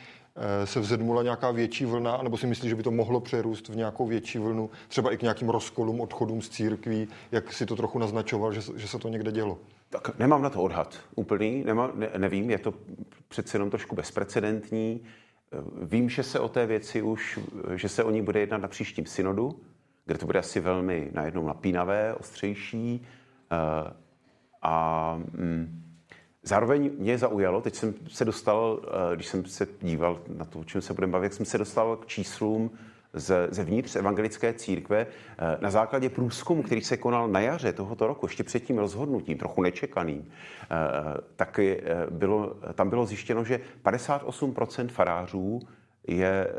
se 0.64 0.80
vzedmula 0.80 1.22
nějaká 1.22 1.50
větší 1.50 1.84
vlna, 1.84 2.20
nebo 2.22 2.36
si 2.36 2.46
myslíš, 2.46 2.68
že 2.68 2.76
by 2.76 2.82
to 2.82 2.90
mohlo 2.90 3.20
přerůst 3.20 3.68
v 3.68 3.76
nějakou 3.76 4.06
větší 4.06 4.38
vlnu, 4.38 4.70
třeba 4.88 5.12
i 5.12 5.16
k 5.16 5.22
nějakým 5.22 5.48
rozkolům, 5.48 6.00
odchodům 6.00 6.42
z 6.42 6.48
církví, 6.48 7.08
jak 7.32 7.52
si 7.52 7.66
to 7.66 7.76
trochu 7.76 7.98
naznačoval, 7.98 8.52
že, 8.52 8.60
že 8.76 8.88
se 8.88 8.98
to 8.98 9.08
někde 9.08 9.32
dělo? 9.32 9.58
Tak 9.90 10.18
nemám 10.18 10.42
na 10.42 10.50
to 10.50 10.62
odhad 10.62 10.98
úplný, 11.14 11.64
nemám, 11.64 11.92
ne, 11.94 12.10
nevím, 12.16 12.50
je 12.50 12.58
to 12.58 12.74
přece 13.28 13.56
jenom 13.56 13.70
trošku 13.70 13.96
bezprecedentní. 13.96 15.00
Eh, 15.52 15.56
vím, 15.82 16.10
že 16.10 16.22
se 16.22 16.40
o 16.40 16.48
té 16.48 16.66
věci 16.66 17.02
už, 17.02 17.38
že 17.74 17.88
se 17.88 18.04
o 18.04 18.10
ní 18.10 18.22
bude 18.22 18.40
jednat 18.40 18.58
na 18.58 18.68
příštím 18.68 19.06
synodu, 19.06 19.60
kde 20.06 20.18
to 20.18 20.26
bude 20.26 20.38
asi 20.38 20.60
velmi 20.60 21.10
najednou 21.12 21.46
napínavé, 21.46 22.14
ostřejší. 22.14 23.06
Eh, 23.52 23.92
a 24.62 25.14
mm, 25.16 25.87
Zároveň 26.42 26.90
mě 26.98 27.18
zaujalo, 27.18 27.60
teď 27.60 27.74
jsem 27.74 27.94
se 28.08 28.24
dostal, 28.24 28.80
eh, 29.12 29.16
když 29.16 29.26
jsem 29.26 29.44
se 29.44 29.66
díval 29.80 30.20
na 30.28 30.44
to, 30.44 30.58
o 30.58 30.64
čem 30.64 30.82
se 30.82 30.94
budeme 30.94 31.12
bavit, 31.12 31.34
jsem 31.34 31.46
se 31.46 31.58
dostal 31.58 31.96
k 31.96 32.06
číslům 32.06 32.70
ze, 33.12 33.48
zevnitř 33.50 33.96
evangelické 33.96 34.52
církve 34.52 35.06
eh, 35.06 35.58
na 35.60 35.70
základě 35.70 36.08
průzkumu, 36.08 36.62
který 36.62 36.80
se 36.80 36.96
konal 36.96 37.28
na 37.28 37.40
jaře 37.40 37.72
tohoto 37.72 38.06
roku, 38.06 38.26
ještě 38.26 38.44
před 38.44 38.60
tím 38.60 38.78
rozhodnutím, 38.78 39.38
trochu 39.38 39.62
nečekaným, 39.62 40.30
eh, 40.30 40.66
tak 41.36 41.60
bylo, 42.10 42.54
tam 42.74 42.90
bylo 42.90 43.06
zjištěno, 43.06 43.44
že 43.44 43.60
58% 43.82 44.88
farářů 44.88 45.60
je, 46.08 46.54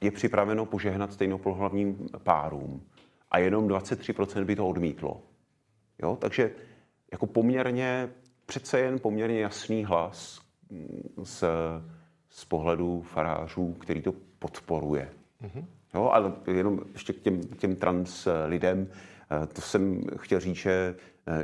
je 0.00 0.10
připraveno 0.10 0.66
požehnat 0.66 1.12
stejnopohlavním 1.12 2.08
párům 2.22 2.82
a 3.30 3.38
jenom 3.38 3.68
23% 3.68 4.44
by 4.44 4.56
to 4.56 4.68
odmítlo. 4.68 5.22
Jo? 6.02 6.16
Takže 6.20 6.50
jako 7.12 7.26
poměrně 7.26 8.08
přece 8.52 8.78
jen 8.80 8.98
poměrně 8.98 9.40
jasný 9.40 9.84
hlas 9.84 10.40
z, 11.22 11.44
z 12.28 12.44
pohledu 12.44 13.02
farářů, 13.02 13.72
který 13.72 14.02
to 14.02 14.14
podporuje. 14.38 15.08
Mm-hmm. 15.42 15.64
Jo, 15.94 16.10
ale 16.12 16.32
jenom 16.52 16.80
ještě 16.92 17.12
k 17.12 17.20
těm, 17.20 17.40
těm 17.42 17.76
trans 17.76 18.28
lidem, 18.46 18.88
to 19.52 19.60
jsem 19.60 20.02
chtěl 20.16 20.40
říct, 20.40 20.56
že, 20.56 20.94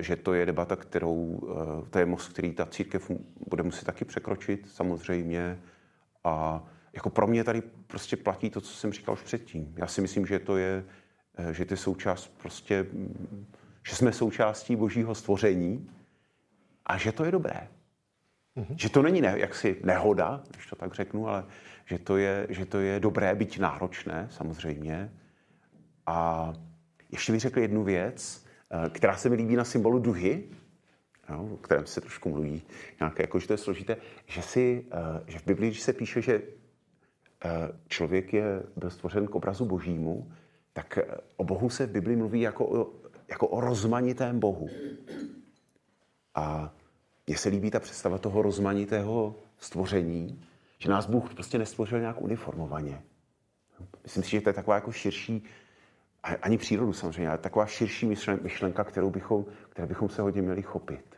že 0.01 0.17
to 0.17 0.35
je 0.35 0.47
debata, 0.47 0.77
kterou, 0.77 1.41
to 1.91 1.99
je 1.99 2.07
most, 2.07 2.29
který 2.29 2.53
ta 2.53 2.67
církev 2.67 3.11
bude 3.49 3.63
muset 3.63 3.85
taky 3.85 4.05
překročit, 4.05 4.69
samozřejmě. 4.69 5.59
A 6.25 6.65
jako 6.93 7.11
pro 7.11 7.27
mě 7.27 7.45
tady 7.45 7.63
prostě 7.87 8.17
platí 8.17 8.51
to, 8.51 8.61
co 8.61 8.75
jsem 8.75 8.93
říkal 8.93 9.13
už 9.15 9.23
předtím. 9.23 9.75
Já 9.77 9.87
si 9.87 10.01
myslím, 10.01 10.27
že 10.27 10.39
to 10.39 10.57
je, 10.57 10.85
že 11.53 11.65
to 11.65 11.75
je 11.75 11.79
součást 11.79 12.33
prostě, 12.43 12.87
že 13.89 13.97
jsme 13.97 14.13
součástí 14.13 14.77
božího 14.77 15.15
stvoření 15.15 15.91
a 16.89 16.97
že 16.97 17.13
to 17.13 17.25
je 17.25 17.31
dobré. 17.31 17.69
Mm-hmm. 18.57 18.75
Že 18.77 18.89
to 18.89 19.03
není 19.03 19.21
ne, 19.21 19.35
jaksi 19.37 19.77
nehoda, 19.85 20.43
když 20.51 20.67
to 20.67 20.77
tak 20.77 20.95
řeknu, 20.95 21.29
ale 21.29 21.45
že 21.87 21.99
to 21.99 22.17
je, 22.17 22.47
že 22.51 22.67
to 22.67 22.79
je 22.79 23.01
dobré, 23.01 23.35
byť 23.35 23.59
náročné, 23.59 24.29
samozřejmě. 24.31 25.13
A 26.07 26.53
ještě 27.11 27.33
bych 27.33 27.41
řekl 27.41 27.61
jednu 27.61 27.85
věc, 27.85 28.45
eh, 28.71 28.91
která 28.91 29.17
se 29.17 29.29
mi 29.29 29.37
líbí 29.37 29.57
na 29.57 29.65
symbolu 29.65 29.99
duhy, 29.99 30.45
jo, 31.31 31.49
o 31.53 31.57
kterém 31.57 31.87
se 31.87 32.01
trošku 32.01 32.29
mluví, 32.29 32.63
nějaké, 33.01 33.23
jako, 33.23 33.39
že 33.39 33.47
to 33.47 33.53
je 33.53 33.59
složité, 33.59 33.97
že, 34.27 34.43
si, 34.43 34.85
eh, 34.93 35.23
že 35.27 35.39
v 35.39 35.47
Biblii, 35.47 35.71
když 35.71 35.83
se 35.83 35.93
píše, 35.93 36.23
že 36.23 36.43
eh, 37.45 37.51
člověk 37.89 38.33
je, 38.33 38.63
byl 38.77 38.91
stvořen 38.91 39.27
k 39.27 39.35
obrazu 39.35 39.65
božímu, 39.65 40.33
tak 40.73 40.99
o 41.37 41.45
Bohu 41.45 41.71
se 41.71 41.87
v 41.87 41.91
Biblii 41.91 42.17
mluví 42.17 42.41
jako 42.41 42.67
o, 42.67 42.93
jako 43.29 43.49
o 43.49 43.61
rozmanitém 43.61 44.41
Bohu. 44.41 44.69
A 46.35 46.75
mně 47.29 47.37
se 47.37 47.49
líbí 47.49 47.71
ta 47.71 47.81
představa 47.81 48.19
toho 48.19 48.43
rozmanitého 48.43 49.35
stvoření, 49.59 50.45
že 50.79 50.89
nás 50.89 51.07
Bůh 51.07 51.35
prostě 51.35 51.59
nestvořil 51.59 52.01
nějak 52.01 52.23
uniformovaně. 52.23 53.03
Myslím 54.03 54.23
si, 54.23 54.31
že 54.31 54.41
to 54.41 54.49
je 54.49 54.55
taková 54.55 54.75
jako 54.75 54.93
širší, 54.93 55.45
ani 56.23 56.59
přírodu 56.59 56.93
samozřejmě, 56.93 57.29
ale 57.29 57.39
taková 57.39 57.67
širší 57.67 58.07
myšlenka, 58.43 58.85
kterou 58.85 59.11
bychom, 59.11 59.45
které 59.69 59.87
bychom 59.87 60.09
se 60.09 60.23
hodně 60.23 60.43
měli 60.43 60.63
chopit. 60.63 61.17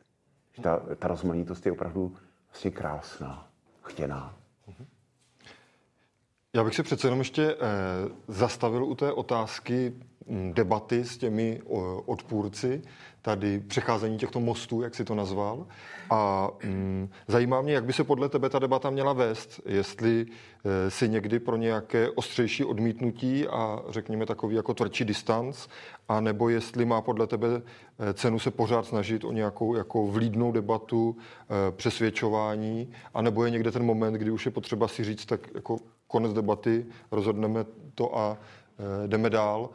Že 0.53 0.63
ta, 0.63 0.77
ta 0.99 1.09
rozmanitost 1.09 1.67
je 1.67 1.73
opravdu 1.73 2.17
vlastně 2.49 2.71
krásná, 2.71 3.51
chtěná. 3.83 4.37
Já 6.53 6.65
bych 6.65 6.75
se 6.75 6.83
přece 6.83 7.07
jenom 7.07 7.19
ještě 7.19 7.55
eh, 7.55 7.57
zastavil 8.29 8.85
u 8.85 8.95
té 8.95 9.13
otázky 9.13 9.93
debaty 10.53 11.05
s 11.05 11.19
těmi 11.19 11.61
odpůrci, 12.07 12.83
tady 13.23 13.61
přecházení 13.61 14.19
těchto 14.19 14.41
mostů, 14.41 14.83
jak 14.83 14.95
si 14.95 15.05
to 15.05 15.15
nazval. 15.15 15.67
A 16.11 16.49
mm, 16.65 17.09
zajímá 17.29 17.63
mě, 17.63 17.73
jak 17.73 17.85
by 17.85 17.93
se 17.93 18.05
podle 18.05 18.29
tebe 18.29 18.49
ta 18.49 18.59
debata 18.59 18.91
měla 18.91 19.13
vést, 19.13 19.61
jestli 19.67 20.27
e, 20.87 20.91
si 20.91 21.09
někdy 21.09 21.39
pro 21.39 21.57
nějaké 21.57 22.11
ostřejší 22.11 22.65
odmítnutí 22.65 23.49
a 23.49 23.83
řekněme 23.89 24.27
takový 24.27 24.57
jako 24.57 24.75
tvrdší 24.75 25.05
distanc, 25.05 25.67
a 26.09 26.21
nebo 26.21 26.49
jestli 26.49 26.85
má 26.85 27.01
podle 27.01 27.27
tebe 27.27 27.49
e, 27.99 28.15
cenu 28.15 28.39
se 28.39 28.51
pořád 28.51 28.87
snažit 28.87 29.25
o 29.25 29.33
nějakou 29.33 29.75
jako 29.75 30.07
vlídnou 30.07 30.53
debatu, 30.53 31.17
e, 31.17 31.73
přesvědčování, 31.73 32.91
a 33.15 33.23
nebo 33.23 33.45
je 33.45 33.51
někde 33.51 33.71
ten 33.71 33.83
moment, 33.83 34.15
kdy 34.15 34.31
už 34.31 34.47
je 34.47 34.53
potřeba 34.53 34.89
si 34.89 35.05
říct, 35.05 35.27
tak 35.27 35.41
jako 35.55 35.77
konec 36.07 36.33
debaty, 36.33 36.87
rozhodneme 37.11 37.65
to 37.95 38.19
a 38.19 38.39
jdeme 39.07 39.31
dál 39.31 39.71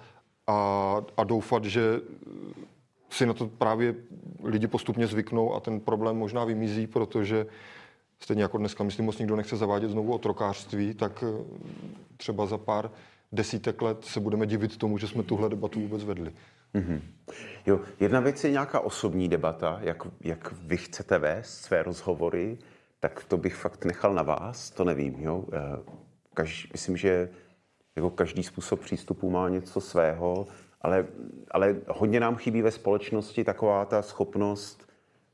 a, 0.47 1.01
a 1.17 1.23
doufat, 1.23 1.65
že 1.65 2.01
si 3.09 3.25
na 3.25 3.33
to 3.33 3.47
právě 3.47 3.95
lidi 4.43 4.67
postupně 4.67 5.07
zvyknou 5.07 5.53
a 5.53 5.59
ten 5.59 5.79
problém 5.79 6.15
možná 6.17 6.43
vymizí, 6.43 6.87
protože 6.87 7.45
stejně 8.19 8.43
jako 8.43 8.57
dneska, 8.57 8.83
myslím, 8.83 9.05
moc 9.05 9.17
nikdo 9.17 9.35
nechce 9.35 9.57
zavádět 9.57 9.89
znovu 9.89 10.13
otrokářství, 10.13 10.93
tak 10.93 11.23
eh, 11.27 11.43
třeba 12.17 12.45
za 12.45 12.57
pár 12.57 12.91
desítek 13.31 13.81
let 13.81 14.05
se 14.05 14.19
budeme 14.19 14.45
divit 14.45 14.77
tomu, 14.77 14.97
že 14.97 15.07
jsme 15.07 15.23
tuhle 15.23 15.49
debatu 15.49 15.81
vůbec 15.81 16.03
vedli. 16.03 16.33
Mm-hmm. 16.75 17.01
Jo, 17.65 17.79
jedna 17.99 18.19
věc 18.19 18.43
je 18.43 18.51
nějaká 18.51 18.79
osobní 18.79 19.29
debata, 19.29 19.79
jak, 19.81 20.03
jak 20.21 20.53
vy 20.61 20.77
chcete 20.77 21.17
vést 21.17 21.61
své 21.61 21.83
rozhovory, 21.83 22.57
tak 22.99 23.23
to 23.23 23.37
bych 23.37 23.55
fakt 23.55 23.85
nechal 23.85 24.13
na 24.13 24.23
vás, 24.23 24.69
to 24.69 24.83
nevím. 24.83 25.15
Jo? 25.19 25.45
Eh, 25.53 25.91
Kaž, 26.33 26.67
myslím, 26.71 26.97
že 26.97 27.29
jako 27.95 28.09
každý 28.09 28.43
způsob 28.43 28.79
přístupu 28.79 29.29
má 29.29 29.49
něco 29.49 29.81
svého 29.81 30.47
ale, 30.85 31.05
ale 31.51 31.75
hodně 31.87 32.19
nám 32.19 32.35
chybí 32.35 32.61
ve 32.61 32.71
společnosti 32.71 33.43
taková 33.43 33.85
ta 33.85 34.01
schopnost 34.01 34.89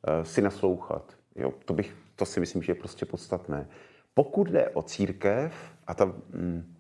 uh, 0.07 0.23
si 0.23 0.41
naslouchat. 0.41 1.17
Jo, 1.35 1.53
to, 1.65 1.73
bych, 1.73 1.95
to 2.15 2.25
si 2.25 2.39
myslím, 2.39 2.63
že 2.63 2.71
je 2.71 2.75
prostě 2.75 3.05
podstatné. 3.05 3.67
Pokud 4.13 4.47
jde 4.47 4.69
o 4.69 4.81
církev 4.81 5.53
a 5.87 5.93
ta... 5.93 6.05
Mm, 6.05 6.75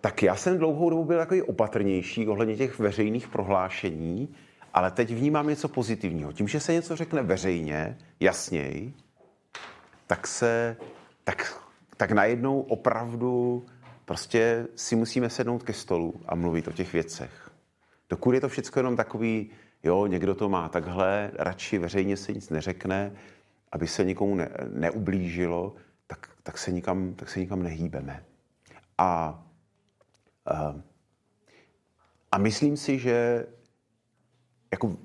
tak 0.00 0.22
já 0.22 0.36
jsem 0.36 0.58
dlouhou 0.58 0.90
dobu 0.90 1.04
byl 1.04 1.18
takový 1.18 1.42
opatrnější 1.42 2.28
ohledně 2.28 2.56
těch 2.56 2.78
veřejných 2.78 3.28
prohlášení, 3.28 4.34
ale 4.74 4.90
teď 4.90 5.14
vnímám 5.14 5.48
něco 5.48 5.68
pozitivního. 5.68 6.32
Tím, 6.32 6.48
že 6.48 6.60
se 6.60 6.72
něco 6.72 6.96
řekne 6.96 7.22
veřejně, 7.22 7.98
jasněji, 8.20 8.94
tak 10.06 10.26
se, 10.26 10.76
tak, 11.24 11.62
tak 11.96 12.10
najednou 12.10 12.60
opravdu 12.60 13.66
Prostě 14.06 14.66
si 14.76 14.96
musíme 14.96 15.30
sednout 15.30 15.62
ke 15.62 15.72
stolu 15.72 16.20
a 16.26 16.34
mluvit 16.34 16.68
o 16.68 16.72
těch 16.72 16.92
věcech. 16.92 17.50
Dokud 18.10 18.32
je 18.32 18.40
to 18.40 18.48
všechno 18.48 18.80
jenom 18.80 18.96
takový, 18.96 19.50
jo, 19.82 20.06
někdo 20.06 20.34
to 20.34 20.48
má 20.48 20.68
takhle, 20.68 21.30
radši 21.34 21.78
veřejně 21.78 22.16
se 22.16 22.32
nic 22.32 22.50
neřekne, 22.50 23.12
aby 23.72 23.88
se 23.88 24.04
nikomu 24.04 24.34
ne, 24.34 24.50
neublížilo, 24.72 25.74
tak, 26.06 26.30
tak, 26.42 26.58
se 26.58 26.72
nikam, 26.72 27.14
tak 27.14 27.28
se 27.28 27.40
nikam 27.40 27.62
nehýbeme. 27.62 28.24
A, 28.98 29.42
a, 30.46 30.74
a 32.32 32.38
myslím 32.38 32.76
si, 32.76 32.98
že 32.98 33.46
jako 34.70 34.96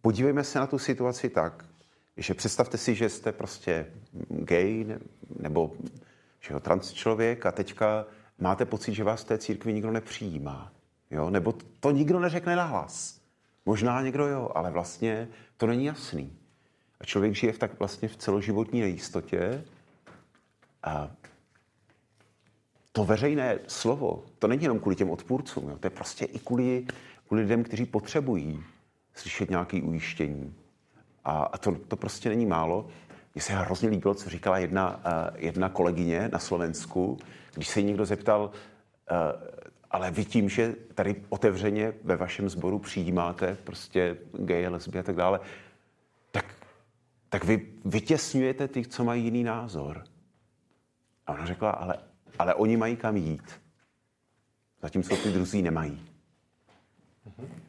podívejme 0.00 0.44
se 0.44 0.58
na 0.58 0.66
tu 0.66 0.78
situaci 0.78 1.28
tak, 1.28 1.64
že 2.16 2.34
představte 2.34 2.78
si, 2.78 2.94
že 2.94 3.08
jste 3.08 3.32
prostě 3.32 3.86
gay 4.28 4.86
nebo 5.38 5.72
že 6.40 6.54
jo, 6.54 6.60
trans 6.60 6.92
člověk 6.92 7.46
a 7.46 7.52
teďka 7.52 8.06
máte 8.38 8.64
pocit, 8.64 8.94
že 8.94 9.04
vás 9.04 9.22
v 9.22 9.26
té 9.26 9.38
církvi 9.38 9.72
nikdo 9.72 9.90
nepřijímá. 9.90 10.72
Jo? 11.10 11.30
Nebo 11.30 11.54
to 11.80 11.90
nikdo 11.90 12.20
neřekne 12.20 12.56
nahlas. 12.56 13.20
Možná 13.66 14.02
někdo 14.02 14.26
jo, 14.26 14.50
ale 14.54 14.70
vlastně 14.70 15.28
to 15.56 15.66
není 15.66 15.84
jasný. 15.84 16.32
A 17.00 17.04
člověk 17.04 17.34
žije 17.34 17.52
v 17.52 17.58
tak 17.58 17.78
vlastně 17.78 18.08
v 18.08 18.16
celoživotní 18.16 18.80
nejistotě 18.80 19.64
a 20.82 21.10
to 22.92 23.04
veřejné 23.04 23.58
slovo, 23.66 24.24
to 24.38 24.48
není 24.48 24.62
jenom 24.62 24.80
kvůli 24.80 24.96
těm 24.96 25.10
odpůrcům, 25.10 25.68
jo? 25.68 25.78
to 25.78 25.86
je 25.86 25.90
prostě 25.90 26.24
i 26.24 26.38
kvůli, 26.38 26.86
kvůli 27.26 27.42
lidem, 27.42 27.64
kteří 27.64 27.86
potřebují 27.86 28.64
slyšet 29.14 29.50
nějaké 29.50 29.82
ujištění. 29.82 30.54
A, 31.24 31.42
a 31.42 31.58
to, 31.58 31.74
to 31.88 31.96
prostě 31.96 32.28
není 32.28 32.46
málo. 32.46 32.88
Mně 33.34 33.42
se 33.42 33.52
hrozně 33.52 33.88
líbilo, 33.88 34.14
co 34.14 34.30
říkala 34.30 34.58
jedna, 34.58 34.96
uh, 34.96 35.02
jedna 35.36 35.68
kolegyně 35.68 36.28
na 36.32 36.38
Slovensku, 36.38 37.18
když 37.56 37.68
se 37.68 37.82
někdo 37.82 38.04
zeptal, 38.06 38.50
uh, 39.10 39.16
ale 39.90 40.10
vy 40.10 40.24
tím, 40.24 40.48
že 40.48 40.74
tady 40.94 41.24
otevřeně 41.28 41.92
ve 42.04 42.16
vašem 42.16 42.48
sboru 42.48 42.78
přijímáte 42.78 43.58
prostě 43.64 44.16
gay, 44.32 44.68
lesby 44.68 44.98
a 44.98 45.02
tak 45.02 45.16
dále, 45.16 45.40
tak, 46.30 46.54
tak 47.28 47.44
vy 47.44 47.72
vytěsňujete 47.84 48.68
ty, 48.68 48.86
co 48.86 49.04
mají 49.04 49.24
jiný 49.24 49.44
názor. 49.44 50.04
A 51.26 51.32
ona 51.32 51.46
řekla, 51.46 51.70
ale, 51.70 51.98
ale 52.38 52.54
oni 52.54 52.76
mají 52.76 52.96
kam 52.96 53.16
jít. 53.16 53.60
Zatímco 54.82 55.16
ty 55.16 55.32
druzí 55.32 55.62
nemají. 55.62 56.06
Mm-hmm. 57.26 57.65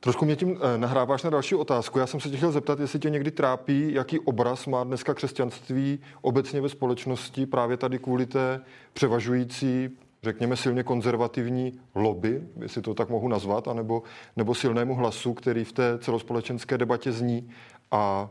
Trošku 0.00 0.24
mě 0.24 0.36
tím 0.36 0.58
eh, 0.60 0.78
nahráváš 0.78 1.22
na 1.22 1.30
další 1.30 1.54
otázku. 1.54 1.98
Já 1.98 2.06
jsem 2.06 2.20
se 2.20 2.30
tě 2.30 2.36
chtěl 2.36 2.52
zeptat, 2.52 2.80
jestli 2.80 2.98
tě 2.98 3.10
někdy 3.10 3.30
trápí, 3.30 3.92
jaký 3.92 4.20
obraz 4.20 4.66
má 4.66 4.84
dneska 4.84 5.14
křesťanství 5.14 5.98
obecně 6.22 6.60
ve 6.60 6.68
společnosti 6.68 7.46
právě 7.46 7.76
tady 7.76 7.98
kvůli 7.98 8.26
té 8.26 8.60
převažující, 8.92 9.90
řekněme 10.22 10.56
silně 10.56 10.82
konzervativní 10.82 11.80
lobby, 11.94 12.42
jestli 12.60 12.82
to 12.82 12.94
tak 12.94 13.08
mohu 13.08 13.28
nazvat, 13.28 13.68
anebo, 13.68 14.02
nebo 14.36 14.54
silnému 14.54 14.94
hlasu, 14.94 15.34
který 15.34 15.64
v 15.64 15.72
té 15.72 15.98
celospolečenské 15.98 16.78
debatě 16.78 17.12
zní. 17.12 17.50
A 17.90 18.30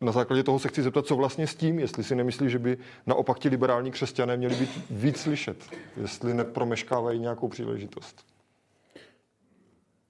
na 0.00 0.12
základě 0.12 0.42
toho 0.42 0.58
se 0.58 0.68
chci 0.68 0.82
zeptat, 0.82 1.06
co 1.06 1.16
vlastně 1.16 1.46
s 1.46 1.54
tím, 1.54 1.78
jestli 1.78 2.04
si 2.04 2.14
nemyslí, 2.14 2.50
že 2.50 2.58
by 2.58 2.78
naopak 3.06 3.38
ti 3.38 3.48
liberální 3.48 3.90
křesťané 3.90 4.36
měli 4.36 4.54
být 4.54 4.84
víc 4.90 5.20
slyšet, 5.20 5.56
jestli 5.96 6.34
nepromeškávají 6.34 7.20
nějakou 7.20 7.48
příležitost. 7.48 8.31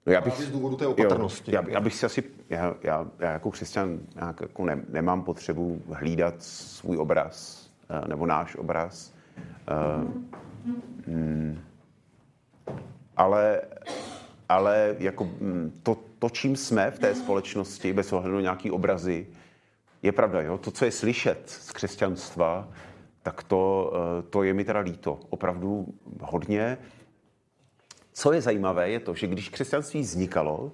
No 0.05 0.13
já 0.13 0.21
bych, 0.21 0.33
z 0.33 0.51
důvodu 0.51 0.75
té 0.75 0.87
opatrnosti. 0.87 1.55
Jo, 1.55 1.61
já, 1.61 1.69
já, 1.69 1.79
bych 1.79 1.95
si 1.95 2.05
asi, 2.05 2.23
já, 2.49 2.75
já, 2.83 3.07
já 3.19 3.31
jako 3.31 3.51
křesťan 3.51 3.99
nějak 4.15 4.41
jako 4.41 4.65
ne, 4.65 4.81
nemám 4.89 5.23
potřebu 5.23 5.81
hlídat 5.91 6.35
svůj 6.43 6.97
obraz 6.97 7.67
eh, 7.89 8.07
nebo 8.07 8.25
náš 8.25 8.55
obraz. 8.55 9.13
Uh, 9.71 10.11
mm, 11.07 11.59
ale, 13.17 13.61
ale 14.49 14.95
jako 14.99 15.23
mm, 15.23 15.79
to, 15.83 15.97
to, 16.19 16.29
čím 16.29 16.55
jsme 16.55 16.91
v 16.91 16.99
té 16.99 17.15
společnosti, 17.15 17.93
bez 17.93 18.13
ohledu 18.13 18.35
na 18.35 18.41
nějaký 18.41 18.71
obrazy, 18.71 19.27
je 20.01 20.11
pravda, 20.11 20.41
jo? 20.41 20.57
to, 20.57 20.71
co 20.71 20.85
je 20.85 20.91
slyšet 20.91 21.41
z 21.45 21.71
křesťanstva, 21.71 22.67
tak 23.21 23.43
to, 23.43 23.93
to 24.29 24.43
je 24.43 24.53
mi 24.53 24.63
teda 24.63 24.79
líto. 24.79 25.19
Opravdu 25.29 25.85
hodně. 26.21 26.77
Co 28.13 28.31
je 28.31 28.41
zajímavé, 28.41 28.89
je 28.89 28.99
to, 28.99 29.13
že 29.13 29.27
když 29.27 29.49
křesťanství 29.49 30.01
vznikalo, 30.01 30.71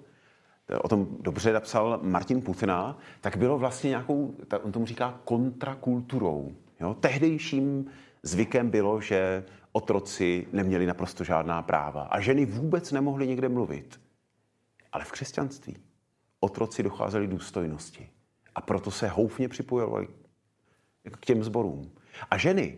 o 0.82 0.88
tom 0.88 1.08
dobře 1.19 1.54
napsal 1.54 1.99
Martin 2.04 2.41
Putna, 2.41 2.97
tak 3.21 3.38
bylo 3.38 3.58
vlastně 3.58 3.89
nějakou, 3.89 4.36
on 4.63 4.71
tomu 4.71 4.86
říká 4.86 5.19
kontrakulturou. 5.25 6.56
Jo? 6.80 6.93
Tehdejším 6.93 7.86
zvykem 8.23 8.69
bylo, 8.69 9.02
že 9.02 9.43
otroci 9.71 10.47
neměli 10.52 10.86
naprosto 10.86 11.23
žádná 11.23 11.62
práva 11.62 12.02
a 12.02 12.19
ženy 12.19 12.45
vůbec 12.45 12.91
nemohly 12.91 13.28
někde 13.28 13.49
mluvit. 13.49 14.02
Ale 14.91 15.06
v 15.06 15.12
křesťanství 15.12 15.78
otroci 16.39 16.84
docházeli 16.84 17.28
důstojnosti 17.28 18.10
a 18.56 18.62
proto 18.62 18.91
se 18.91 19.08
houfně 19.08 19.49
připojovali 19.49 20.08
k 21.12 21.25
těm 21.25 21.43
zborům. 21.43 21.91
A 22.32 22.38
ženy 22.38 22.78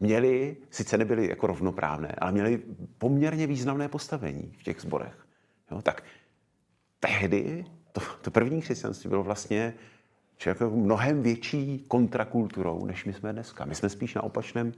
měly, 0.00 0.56
sice 0.70 0.98
nebyly 0.98 1.28
jako 1.28 1.46
rovnoprávné, 1.46 2.14
ale 2.18 2.32
měly 2.32 2.62
poměrně 2.98 3.46
významné 3.46 3.88
postavení 3.88 4.52
v 4.58 4.62
těch 4.62 4.80
zborech. 4.80 5.26
Jo, 5.70 5.82
tak 5.82 6.04
tehdy 7.00 7.64
to, 7.92 8.00
to 8.22 8.30
první 8.30 8.62
křesťanství 8.62 9.08
bylo 9.10 9.22
vlastně 9.22 9.74
jako 10.46 10.70
mnohem 10.70 11.22
větší 11.22 11.84
kontrakulturou, 11.88 12.86
než 12.86 13.04
my 13.04 13.12
jsme 13.12 13.32
dneska. 13.32 13.64
My 13.64 13.74
jsme 13.74 13.88
spíš 13.88 14.14
na 14.14 14.22
opačném... 14.22 14.72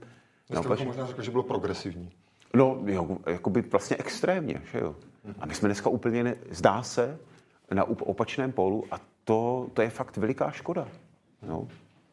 Vy 0.49 0.55
na 0.55 0.61
opačném... 0.61 0.87
možná 0.87 1.05
řekl, 1.05 1.21
že 1.21 1.31
bylo 1.31 1.43
progresivní. 1.43 2.11
No, 2.53 2.81
jo, 2.85 3.17
jako 3.27 3.49
by 3.49 3.61
vlastně 3.61 3.97
extrémně, 3.97 4.61
že 4.71 4.79
jo. 4.79 4.95
A 5.39 5.45
my 5.45 5.55
jsme 5.55 5.67
dneska 5.67 5.89
úplně, 5.89 6.23
ne, 6.23 6.35
zdá 6.49 6.83
se, 6.83 7.19
na 7.73 7.83
opačném 7.83 8.51
polu 8.51 8.85
a 8.91 8.99
to, 9.23 9.69
to 9.73 9.81
je 9.81 9.89
fakt 9.89 10.17
veliká 10.17 10.51
škoda. 10.51 10.87
Jo. 11.47 11.67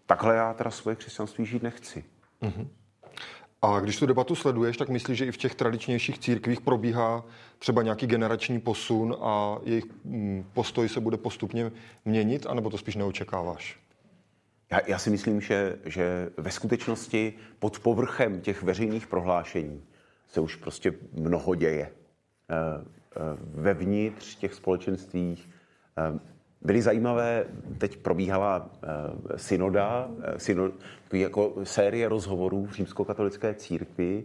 Takhle 0.06 0.36
já 0.36 0.54
teda 0.54 0.70
svoje 0.70 0.96
křesťanství 0.96 1.46
žít 1.46 1.62
nechci. 1.62 2.04
Mm-hmm. 2.42 2.68
A 3.62 3.80
když 3.80 3.98
tu 3.98 4.06
debatu 4.06 4.34
sleduješ, 4.34 4.76
tak 4.76 4.88
myslíš, 4.88 5.18
že 5.18 5.26
i 5.26 5.32
v 5.32 5.36
těch 5.36 5.54
tradičnějších 5.54 6.18
církvích 6.18 6.60
probíhá 6.60 7.24
třeba 7.58 7.82
nějaký 7.82 8.06
generační 8.06 8.60
posun 8.60 9.16
a 9.20 9.58
jejich 9.64 9.84
mm, 10.04 10.44
postoj 10.52 10.88
se 10.88 11.00
bude 11.00 11.16
postupně 11.16 11.72
měnit, 12.04 12.46
anebo 12.46 12.70
to 12.70 12.78
spíš 12.78 12.96
neočekáváš? 12.96 13.80
Já, 14.70 14.80
já 14.86 14.98
si 14.98 15.10
myslím, 15.10 15.40
že, 15.40 15.78
že 15.84 16.30
ve 16.36 16.50
skutečnosti 16.50 17.34
pod 17.58 17.78
povrchem 17.78 18.40
těch 18.40 18.62
veřejných 18.62 19.06
prohlášení 19.06 19.82
se 20.28 20.40
už 20.40 20.56
prostě 20.56 20.94
mnoho 21.12 21.54
děje. 21.54 21.90
Eh, 22.50 22.84
eh, 23.16 23.20
vevnitř 23.40 24.36
těch 24.36 24.54
společenstvích 24.54 25.48
eh, 25.98 26.18
byly 26.60 26.82
zajímavé, 26.82 27.44
teď 27.78 27.96
probíhala 27.96 28.70
synoda, 29.36 30.10
synod, 30.36 30.72
jako 31.12 31.54
série 31.62 32.08
rozhovorů 32.08 32.66
v 32.66 32.72
římskokatolické 32.72 33.54
církvi 33.54 34.24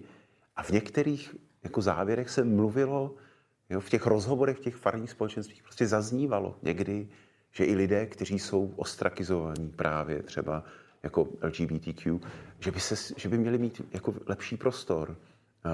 a 0.55 0.63
v 0.63 0.69
některých 0.69 1.35
jako 1.63 1.81
závěrech 1.81 2.29
se 2.29 2.43
mluvilo, 2.43 3.15
jo, 3.69 3.79
v 3.79 3.89
těch 3.89 4.05
rozhovorech, 4.05 4.57
v 4.57 4.61
těch 4.61 4.75
farních 4.75 5.11
společenstvích 5.11 5.63
prostě 5.63 5.87
zaznívalo 5.87 6.55
někdy, 6.61 7.07
že 7.51 7.65
i 7.65 7.75
lidé, 7.75 8.05
kteří 8.05 8.39
jsou 8.39 8.73
ostrakizovaní 8.75 9.69
právě 9.69 10.23
třeba 10.23 10.63
jako 11.03 11.27
LGBTQ, 11.41 12.19
že 12.59 12.71
by, 12.71 12.79
se, 12.79 13.13
že 13.17 13.29
by 13.29 13.37
měli 13.37 13.57
mít 13.57 13.81
jako 13.91 14.13
lepší 14.25 14.57
prostor. 14.57 15.17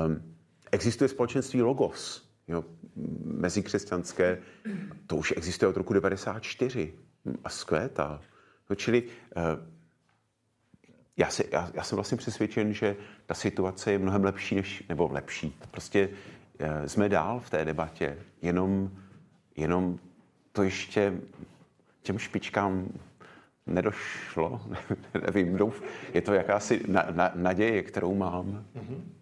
Um, 0.08 0.36
existuje 0.72 1.08
společenství 1.08 1.62
Logos, 1.62 2.29
jo, 2.50 2.66
mezikřesťanské, 3.24 4.38
to 5.08 5.16
už 5.16 5.34
existuje 5.38 5.70
od 5.70 5.78
roku 5.78 5.94
94 5.94 6.94
a 7.44 7.50
skvétá. 7.50 8.22
No, 8.70 8.76
čili 8.76 9.04
uh, 9.04 9.44
já, 11.18 11.30
si, 11.30 11.50
já, 11.52 11.72
já 11.74 11.84
jsem 11.84 11.96
vlastně 11.96 12.18
přesvědčen, 12.18 12.74
že 12.74 12.96
ta 13.26 13.34
situace 13.34 13.92
je 13.92 14.00
mnohem 14.00 14.24
lepší, 14.24 14.56
než, 14.56 14.84
nebo 14.90 15.10
lepší. 15.12 15.58
Prostě 15.72 16.10
uh, 16.10 16.86
jsme 16.86 17.10
dál 17.10 17.40
v 17.40 17.50
té 17.50 17.66
debatě, 17.66 18.18
jenom, 18.42 18.92
jenom 19.56 20.00
to 20.52 20.64
ještě 20.64 21.14
těm 22.02 22.20
špičkám 22.20 22.88
nedošlo, 23.66 24.62
nevím, 25.26 25.58
douf, 25.58 25.84
je 26.14 26.22
to 26.22 26.34
jakási 26.34 26.84
na, 26.88 27.06
na, 27.12 27.32
naděje, 27.36 27.84
kterou 27.84 28.16
mám. 28.16 28.66
Mm-hmm. 28.76 29.18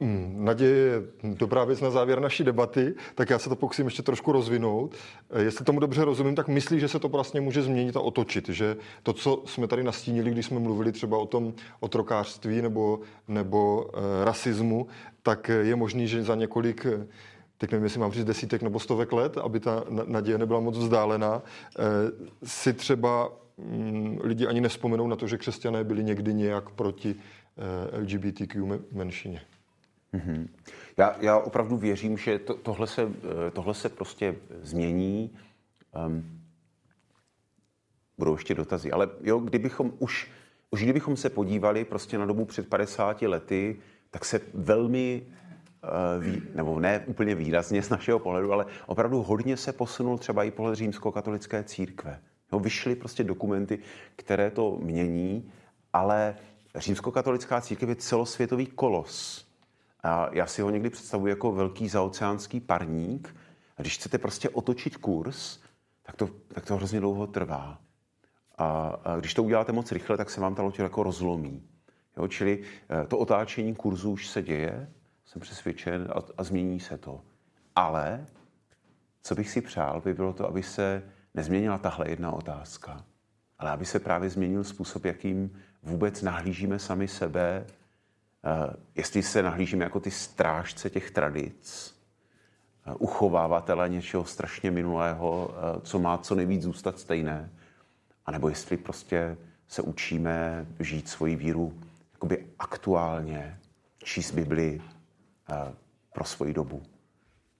Hmm, 0.00 0.44
naděje 0.44 0.76
je 0.76 1.02
dobrá 1.22 1.64
věc 1.64 1.80
na 1.80 1.90
závěr 1.90 2.20
naší 2.20 2.44
debaty, 2.44 2.94
tak 3.14 3.30
já 3.30 3.38
se 3.38 3.48
to 3.48 3.56
pokusím 3.56 3.84
ještě 3.84 4.02
trošku 4.02 4.32
rozvinout. 4.32 4.94
Eh, 5.30 5.42
jestli 5.42 5.64
tomu 5.64 5.80
dobře 5.80 6.04
rozumím, 6.04 6.34
tak 6.34 6.48
myslíš, 6.48 6.80
že 6.80 6.88
se 6.88 6.98
to 6.98 7.08
vlastně 7.08 7.40
může 7.40 7.62
změnit 7.62 7.96
a 7.96 8.00
otočit, 8.00 8.48
že 8.48 8.76
to, 9.02 9.12
co 9.12 9.42
jsme 9.46 9.66
tady 9.66 9.82
nastínili, 9.82 10.30
když 10.30 10.46
jsme 10.46 10.58
mluvili 10.58 10.92
třeba 10.92 11.18
o 11.18 11.26
tom 11.26 11.54
otrokářství 11.80 12.62
nebo, 12.62 13.00
nebo 13.28 13.90
e, 13.94 14.24
rasismu, 14.24 14.86
tak 15.22 15.50
je 15.60 15.76
možný, 15.76 16.08
že 16.08 16.22
za 16.22 16.34
několik 16.34 16.86
teď 17.58 17.70
nevím, 17.70 17.84
jestli 17.84 18.00
mám 18.00 18.12
říct 18.12 18.24
desítek 18.24 18.62
nebo 18.62 18.80
stovek 18.80 19.12
let, 19.12 19.38
aby 19.38 19.60
ta 19.60 19.84
naděje 20.06 20.38
nebyla 20.38 20.60
moc 20.60 20.78
vzdálená, 20.78 21.42
eh, 21.78 21.82
si 22.44 22.72
třeba 22.72 23.32
mm, 23.58 24.18
lidi 24.22 24.46
ani 24.46 24.60
nespomenou 24.60 25.06
na 25.06 25.16
to, 25.16 25.26
že 25.26 25.38
křesťané 25.38 25.84
byli 25.84 26.04
někdy 26.04 26.34
nějak 26.34 26.70
proti 26.70 27.14
LGBTQ 28.00 28.80
menšině. 28.92 29.40
Mm-hmm. 30.14 30.48
Já, 30.96 31.16
já 31.20 31.38
opravdu 31.38 31.76
věřím, 31.76 32.18
že 32.18 32.38
to, 32.38 32.54
tohle, 32.54 32.86
se, 32.86 33.02
eh, 33.02 33.50
tohle 33.50 33.74
se 33.74 33.88
prostě 33.88 34.36
změní. 34.62 35.36
Um, 36.06 36.40
budou 38.18 38.34
ještě 38.34 38.54
dotazy, 38.54 38.92
ale 38.92 39.08
jo, 39.22 39.38
kdybychom 39.38 39.92
už, 39.98 40.30
už 40.70 40.82
kdybychom 40.82 41.16
se 41.16 41.30
podívali 41.30 41.84
prostě 41.84 42.18
na 42.18 42.26
dobu 42.26 42.44
před 42.44 42.68
50 42.68 43.22
lety, 43.22 43.76
tak 44.10 44.24
se 44.24 44.40
velmi, 44.54 45.26
uh, 46.18 46.54
nebo 46.54 46.80
ne 46.80 47.04
úplně 47.06 47.34
výrazně 47.34 47.82
z 47.82 47.90
našeho 47.90 48.18
pohledu, 48.18 48.52
ale 48.52 48.66
opravdu 48.86 49.22
hodně 49.22 49.56
se 49.56 49.72
posunul 49.72 50.18
třeba 50.18 50.44
i 50.44 50.50
pohled 50.50 50.74
římskokatolické 50.74 51.64
církve. 51.64 52.20
Jo, 52.52 52.58
vyšly 52.58 52.96
prostě 52.96 53.24
dokumenty, 53.24 53.78
které 54.16 54.50
to 54.50 54.78
mění, 54.82 55.52
ale 55.92 56.36
římskokatolická 56.76 57.60
církev 57.60 57.88
je 57.88 57.96
celosvětový 57.96 58.66
kolos 58.66 59.46
a 60.04 60.28
já 60.32 60.46
si 60.46 60.62
ho 60.62 60.70
někdy 60.70 60.90
představuji 60.90 61.26
jako 61.26 61.52
velký 61.52 61.88
zaoceánský 61.88 62.60
parník. 62.60 63.36
A 63.76 63.82
když 63.82 63.94
chcete 63.96 64.18
prostě 64.18 64.48
otočit 64.48 64.96
kurz, 64.96 65.58
tak 66.02 66.16
to, 66.16 66.30
tak 66.48 66.66
to 66.66 66.76
hrozně 66.76 67.00
dlouho 67.00 67.26
trvá. 67.26 67.78
A, 68.58 68.88
a 69.04 69.16
když 69.16 69.34
to 69.34 69.42
uděláte 69.42 69.72
moc 69.72 69.92
rychle, 69.92 70.16
tak 70.16 70.30
se 70.30 70.40
vám 70.40 70.54
ta 70.54 70.62
loď 70.62 70.78
jako 70.78 71.02
rozlomí. 71.02 71.62
Jo, 72.16 72.28
čili 72.28 72.62
eh, 72.62 73.06
to 73.06 73.18
otáčení 73.18 73.74
kurzu 73.74 74.10
už 74.10 74.28
se 74.28 74.42
děje, 74.42 74.90
jsem 75.26 75.42
přesvědčen, 75.42 76.08
a, 76.14 76.22
a 76.38 76.42
změní 76.42 76.80
se 76.80 76.98
to. 76.98 77.20
Ale 77.76 78.26
co 79.22 79.34
bych 79.34 79.50
si 79.50 79.60
přál, 79.60 80.00
by 80.00 80.14
bylo 80.14 80.32
to, 80.32 80.48
aby 80.48 80.62
se 80.62 81.02
nezměnila 81.34 81.78
tahle 81.78 82.10
jedna 82.10 82.32
otázka, 82.32 83.04
ale 83.58 83.70
aby 83.70 83.86
se 83.86 83.98
právě 83.98 84.30
změnil 84.30 84.64
způsob, 84.64 85.04
jakým 85.04 85.60
vůbec 85.82 86.22
nahlížíme 86.22 86.78
sami 86.78 87.08
sebe 87.08 87.66
jestli 88.94 89.22
se 89.22 89.42
nahlížíme 89.42 89.84
jako 89.84 90.00
ty 90.00 90.10
strážce 90.10 90.90
těch 90.90 91.10
tradic, 91.10 91.94
eh, 92.86 92.94
uchovávatele 92.94 93.88
něčeho 93.88 94.24
strašně 94.24 94.70
minulého, 94.70 95.54
eh, 95.54 95.80
co 95.80 95.98
má 95.98 96.18
co 96.18 96.34
nejvíc 96.34 96.62
zůstat 96.62 96.98
stejné, 96.98 97.50
anebo 98.26 98.48
jestli 98.48 98.76
prostě 98.76 99.36
se 99.68 99.82
učíme 99.82 100.66
žít 100.80 101.08
svoji 101.08 101.36
víru 101.36 101.74
jakoby 102.12 102.46
aktuálně, 102.58 103.58
číst 104.04 104.30
Bibli 104.30 104.82
pro 106.12 106.24
svoji 106.24 106.54
dobu. 106.54 106.82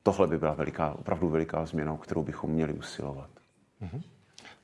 Tohle 0.02 0.26
by 0.26 0.38
byla 0.38 0.54
veliká, 0.54 0.92
opravdu 0.92 1.28
veliká 1.28 1.66
změna, 1.66 1.92
o 1.92 1.96
kterou 1.96 2.22
bychom 2.22 2.50
měli 2.50 2.72
usilovat. 2.72 3.30
Mm-hmm. 3.82 4.02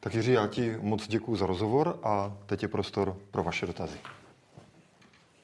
Tak 0.01 0.15
Jiří, 0.15 0.33
já 0.33 0.47
ti 0.47 0.77
moc 0.81 1.09
děkuji 1.09 1.37
za 1.37 1.47
rozhovor 1.47 1.99
a 2.03 2.37
teď 2.47 2.63
je 2.63 2.69
prostor 2.69 3.17
pro 3.31 3.43
vaše 3.43 3.67
dotazy. 3.67 3.99